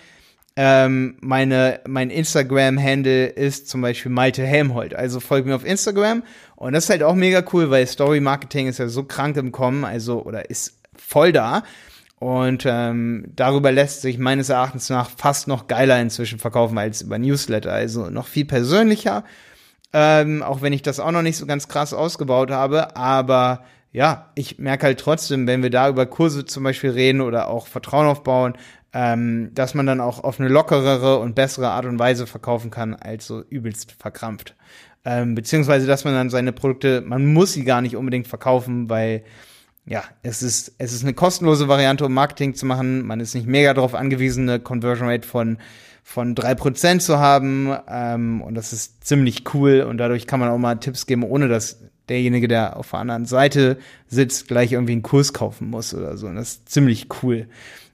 ähm, 0.58 1.16
meine, 1.22 1.80
mein 1.88 2.10
Instagram-Handle 2.10 3.28
ist 3.28 3.70
zum 3.70 3.80
Beispiel 3.80 4.12
Malte 4.12 4.46
Helmholt. 4.46 4.94
Also 4.94 5.22
folg 5.22 5.46
mir 5.46 5.56
auf 5.56 5.66
Instagram. 5.66 6.24
Und 6.58 6.74
das 6.74 6.84
ist 6.84 6.90
halt 6.90 7.04
auch 7.04 7.16
mega 7.16 7.42
cool, 7.54 7.70
weil 7.70 7.88
Story-Marketing 7.88 8.68
ist 8.68 8.80
ja 8.80 8.90
so 8.90 9.06
krank 9.06 9.38
im 9.38 9.54
Kommen, 9.54 9.86
also, 9.86 10.26
oder 10.26 10.50
ist 10.50 10.82
voll 10.94 11.32
da. 11.32 11.64
Und 12.18 12.66
ähm, 12.68 13.32
darüber 13.38 13.72
lässt 13.72 14.02
sich 14.02 14.18
meines 14.18 14.50
Erachtens 14.50 14.90
nach 14.90 15.10
fast 15.10 15.48
noch 15.48 15.68
geiler 15.68 16.02
inzwischen 16.02 16.38
verkaufen 16.38 16.78
als 16.78 17.02
über 17.02 17.18
Newsletter. 17.18 17.72
Also 17.72 18.10
noch 18.10 18.28
viel 18.28 18.44
persönlicher. 18.44 19.24
Ähm, 19.94 20.44
auch 20.44 20.62
wenn 20.62 20.74
ich 20.74 20.82
das 20.82 21.00
auch 21.00 21.12
noch 21.12 21.22
nicht 21.22 21.38
so 21.38 21.46
ganz 21.46 21.70
krass 21.70 21.94
ausgebaut 21.94 22.52
habe, 22.52 22.98
aber 22.98 23.64
ja, 23.92 24.32
ich 24.36 24.60
merke 24.60 24.86
halt 24.86 25.00
trotzdem, 25.00 25.48
wenn 25.48 25.64
wir 25.64 25.70
da 25.70 25.90
über 25.90 26.06
Kurse 26.06 26.46
zum 26.46 26.64
Beispiel 26.64 26.92
reden 26.92 27.22
oder 27.22 27.48
auch 27.48 27.68
Vertrauen 27.68 28.08
aufbauen, 28.08 28.54
ähm, 28.94 29.52
dass 29.54 29.74
man 29.74 29.86
dann 29.86 30.02
auch 30.02 30.24
auf 30.24 30.40
eine 30.40 30.50
lockerere 30.50 31.20
und 31.20 31.36
bessere 31.36 31.70
Art 31.70 31.86
und 31.86 32.00
Weise 32.00 32.28
verkaufen 32.28 32.72
kann, 32.72 32.96
als 32.96 33.28
so 33.28 33.42
übelst 33.42 33.92
verkrampft. 33.94 34.56
Ähm, 35.06 35.36
beziehungsweise, 35.36 35.88
dass 35.88 36.06
man 36.06 36.14
dann 36.14 36.30
seine 36.30 36.52
Produkte, 36.52 37.02
man 37.02 37.34
muss 37.34 37.54
sie 37.54 37.64
gar 37.64 37.82
nicht 37.82 37.96
unbedingt 37.96 38.28
verkaufen, 38.28 38.90
weil 38.90 39.24
ja, 39.86 40.04
es 40.22 40.44
ist, 40.44 40.76
es 40.78 40.94
ist 40.94 41.04
eine 41.04 41.14
kostenlose 41.14 41.68
Variante, 41.68 42.06
um 42.06 42.14
Marketing 42.14 42.54
zu 42.54 42.68
machen. 42.68 43.06
Man 43.06 43.20
ist 43.20 43.34
nicht 43.34 43.48
mega 43.48 43.74
darauf 43.74 43.96
angewiesen, 43.96 44.48
eine 44.48 44.60
Conversion 44.60 45.10
Rate 45.10 45.28
von, 45.28 45.58
von 46.04 46.36
drei 46.36 46.54
Prozent 46.54 47.02
zu 47.02 47.18
haben. 47.18 47.76
Ähm, 47.88 48.42
und 48.42 48.54
das 48.54 48.72
ist 48.72 49.04
ziemlich 49.04 49.52
cool. 49.54 49.82
Und 49.82 49.98
dadurch 49.98 50.28
kann 50.28 50.40
man 50.40 50.50
auch 50.50 50.60
mal 50.60 50.76
Tipps 50.76 51.08
geben, 51.08 51.24
ohne 51.24 51.48
dass 51.48 51.80
derjenige, 52.10 52.48
der 52.48 52.78
auf 52.78 52.92
der 52.92 53.00
anderen 53.00 53.26
Seite 53.26 53.78
sitzt, 54.08 54.48
gleich 54.48 54.72
irgendwie 54.72 54.94
einen 54.94 55.04
Kurs 55.04 55.34
kaufen 55.34 55.70
muss 55.70 55.94
oder 55.94 56.18
so. 56.18 56.28
Und 56.28 56.36
das 56.36 56.50
ist 56.50 56.70
ziemlich 56.70 57.08
cool. 57.22 57.48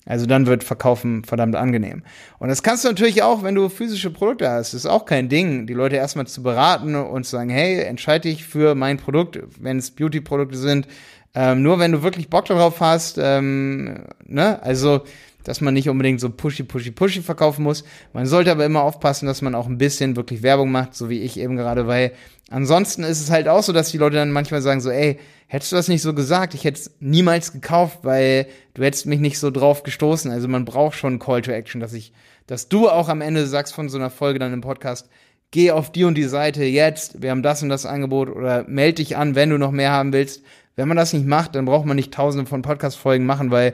Also 0.06 0.28
dann 0.28 0.46
wird 0.46 0.64
Verkaufen 0.64 1.24
verdammt 1.24 1.56
angenehm. 1.56 2.04
Und 2.38 2.50
das 2.50 2.62
kannst 2.62 2.84
du 2.84 2.90
natürlich 2.90 3.24
auch, 3.24 3.44
wenn 3.44 3.56
du 3.56 3.70
physische 3.70 4.12
Produkte 4.12 4.50
hast. 4.50 4.74
Das 4.74 4.82
ist 4.82 4.86
auch 4.86 5.06
kein 5.06 5.30
Ding, 5.30 5.66
die 5.66 5.74
Leute 5.74 5.96
erstmal 5.96 6.28
zu 6.28 6.44
beraten 6.44 6.96
und 6.96 7.24
zu 7.24 7.32
sagen, 7.32 7.50
hey, 7.50 7.82
entscheide 7.82 8.30
dich 8.30 8.46
für 8.46 8.76
mein 8.76 8.98
Produkt, 8.98 9.40
wenn 9.60 9.80
es 9.80 9.92
Beauty-Produkte 9.92 10.58
sind. 10.58 10.88
Ähm, 11.34 11.64
nur 11.64 11.80
wenn 11.80 11.92
du 11.92 12.04
wirklich 12.04 12.30
Bock 12.30 12.46
darauf 12.46 12.80
hast, 12.80 13.18
ähm, 13.20 14.06
ne, 14.26 14.62
also 14.62 15.02
dass 15.46 15.62
man 15.62 15.74
nicht 15.74 15.90
unbedingt 15.90 16.20
so 16.20 16.30
pushy, 16.30 16.64
pushy, 16.64 16.92
pushy 16.92 17.22
verkaufen 17.22 17.64
muss. 17.64 17.84
Man 18.14 18.26
sollte 18.26 18.52
aber 18.52 18.66
immer 18.66 18.82
aufpassen, 18.82 19.28
dass 19.28 19.42
man 19.42 19.56
auch 19.56 19.68
ein 19.68 19.78
bisschen 19.78 20.16
wirklich 20.16 20.42
Werbung 20.42 20.72
macht, 20.72 20.96
so 20.96 21.10
wie 21.10 21.22
ich 21.22 21.40
eben 21.40 21.56
gerade, 21.56 21.88
weil 21.88 22.12
ansonsten 22.50 23.04
ist 23.04 23.22
es 23.22 23.30
halt 23.30 23.48
auch 23.48 23.64
so, 23.64 23.74
dass 23.74 23.92
die 23.92 23.98
Leute 23.98 24.18
dann 24.18 24.32
manchmal 24.32 24.62
sagen 24.62 24.82
so, 24.82 24.90
ey, 24.90 25.20
hättest 25.48 25.72
du 25.72 25.76
das 25.76 25.88
nicht 25.88 26.02
so 26.02 26.14
gesagt, 26.14 26.54
ich 26.54 26.64
hätte 26.64 26.80
es 26.80 26.92
niemals 27.00 27.52
gekauft, 27.52 28.00
weil 28.04 28.48
du 28.74 28.84
hättest 28.84 29.06
mich 29.06 29.20
nicht 29.20 29.40
so 29.40 29.52
drauf 29.52 29.84
gestoßen. 29.84 30.32
Also 30.32 30.48
man 30.48 30.66
braucht 30.66 30.98
schon 30.98 31.20
Call 31.20 31.42
to 31.42 31.52
Action, 31.52 31.82
dass 31.82 31.94
ich, 31.94 32.14
dass 32.48 32.70
du 32.70 32.90
auch 32.90 33.10
am 33.10 33.22
Ende 33.22 33.46
sagst 33.48 33.74
von 33.74 33.90
so 33.90 33.98
einer 33.98 34.10
Folge 34.10 34.40
dann 34.40 34.54
im 34.54 34.62
Podcast, 34.62 35.10
geh 35.52 35.72
auf 35.72 35.92
die 35.92 36.04
und 36.04 36.16
die 36.16 36.24
Seite 36.24 36.64
jetzt, 36.64 37.22
wir 37.22 37.32
haben 37.32 37.44
das 37.44 37.64
und 37.64 37.70
das 37.70 37.86
Angebot 37.86 38.30
oder 38.30 38.66
melde 38.68 38.96
dich 38.96 39.18
an, 39.18 39.36
wenn 39.36 39.50
du 39.50 39.58
noch 39.58 39.72
mehr 39.72 39.92
haben 39.92 40.14
willst. 40.14 40.44
Wenn 40.76 40.88
man 40.88 40.98
das 40.98 41.14
nicht 41.14 41.26
macht, 41.26 41.56
dann 41.56 41.66
braucht 41.66 41.86
man 41.86 41.96
nicht 41.96 42.14
tausende 42.14 42.46
von 42.46 42.62
Podcast-Folgen 42.62 43.26
machen, 43.26 43.52
weil 43.52 43.74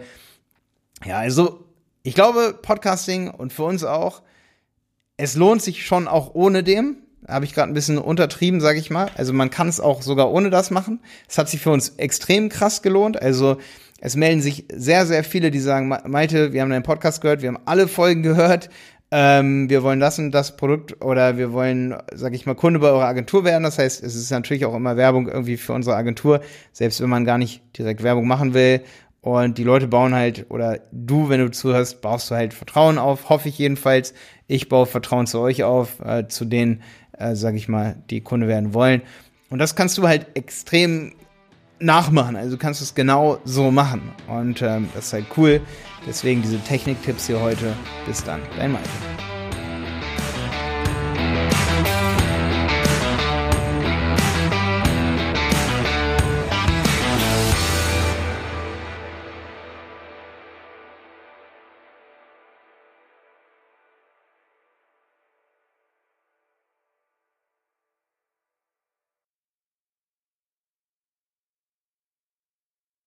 ja, 1.03 1.17
also 1.17 1.65
ich 2.03 2.13
glaube, 2.13 2.57
Podcasting 2.61 3.29
und 3.29 3.53
für 3.53 3.63
uns 3.63 3.83
auch, 3.83 4.21
es 5.17 5.35
lohnt 5.35 5.61
sich 5.61 5.85
schon 5.85 6.07
auch 6.07 6.33
ohne 6.33 6.63
dem. 6.63 6.97
Habe 7.27 7.45
ich 7.45 7.53
gerade 7.53 7.71
ein 7.71 7.75
bisschen 7.75 7.97
untertrieben, 7.97 8.61
sage 8.61 8.79
ich 8.79 8.89
mal. 8.89 9.09
Also 9.15 9.33
man 9.33 9.49
kann 9.49 9.67
es 9.67 9.79
auch 9.79 10.01
sogar 10.01 10.31
ohne 10.31 10.49
das 10.49 10.71
machen. 10.71 10.99
Es 11.29 11.37
hat 11.37 11.49
sich 11.49 11.61
für 11.61 11.71
uns 11.71 11.89
extrem 11.97 12.49
krass 12.49 12.81
gelohnt. 12.81 13.21
Also 13.21 13.57
es 13.99 14.15
melden 14.15 14.41
sich 14.41 14.65
sehr, 14.73 15.05
sehr 15.05 15.23
viele, 15.23 15.51
die 15.51 15.59
sagen, 15.59 15.87
Malte, 15.87 16.53
wir 16.53 16.61
haben 16.61 16.71
deinen 16.71 16.83
Podcast 16.83 17.21
gehört, 17.21 17.43
wir 17.43 17.49
haben 17.49 17.59
alle 17.65 17.87
Folgen 17.87 18.23
gehört, 18.23 18.69
ähm, 19.11 19.69
wir 19.69 19.83
wollen 19.83 19.99
das 19.99 20.17
und 20.17 20.31
das 20.31 20.57
Produkt 20.57 21.03
oder 21.03 21.37
wir 21.37 21.51
wollen, 21.53 21.95
sag 22.13 22.33
ich 22.33 22.45
mal, 22.45 22.55
Kunde 22.55 22.79
bei 22.79 22.87
eurer 22.87 23.05
Agentur 23.05 23.43
werden. 23.43 23.63
Das 23.63 23.77
heißt, 23.77 24.01
es 24.01 24.15
ist 24.15 24.31
natürlich 24.31 24.65
auch 24.65 24.73
immer 24.73 24.97
Werbung 24.97 25.27
irgendwie 25.27 25.57
für 25.57 25.73
unsere 25.73 25.97
Agentur, 25.97 26.41
selbst 26.71 27.01
wenn 27.01 27.09
man 27.09 27.25
gar 27.25 27.37
nicht 27.37 27.61
direkt 27.77 28.01
Werbung 28.01 28.25
machen 28.25 28.53
will. 28.53 28.81
Und 29.19 29.59
die 29.59 29.63
Leute 29.63 29.87
bauen 29.87 30.15
halt, 30.15 30.47
oder 30.49 30.79
du, 30.91 31.29
wenn 31.29 31.41
du 31.41 31.51
zuhörst, 31.51 32.01
baust 32.01 32.31
du 32.31 32.35
halt 32.35 32.55
Vertrauen 32.55 32.97
auf, 32.97 33.29
hoffe 33.29 33.49
ich 33.49 33.57
jedenfalls. 33.59 34.15
Ich 34.47 34.67
baue 34.67 34.87
Vertrauen 34.87 35.27
zu 35.27 35.39
euch 35.39 35.63
auf, 35.63 35.99
äh, 35.99 36.27
zu 36.27 36.43
denen, 36.45 36.81
äh, 37.21 37.35
sag 37.35 37.55
ich 37.55 37.67
mal, 37.67 37.95
die 38.09 38.21
Kunde 38.21 38.47
werden 38.47 38.73
wollen. 38.73 39.01
Und 39.49 39.59
das 39.59 39.75
kannst 39.75 39.97
du 39.97 40.07
halt 40.07 40.27
extrem 40.35 41.13
nachmachen. 41.79 42.35
Also 42.35 42.51
du 42.51 42.57
kannst 42.57 42.81
es 42.81 42.95
genau 42.95 43.39
so 43.43 43.71
machen. 43.71 44.01
Und 44.27 44.61
ähm, 44.61 44.89
das 44.93 45.07
ist 45.07 45.13
halt 45.13 45.25
cool. 45.37 45.61
Deswegen 46.07 46.41
diese 46.41 46.59
Techniktipps 46.59 47.27
hier 47.27 47.39
heute. 47.41 47.73
Bis 48.07 48.23
dann, 48.23 48.41
dein 48.57 48.71
Malte. 48.71 48.89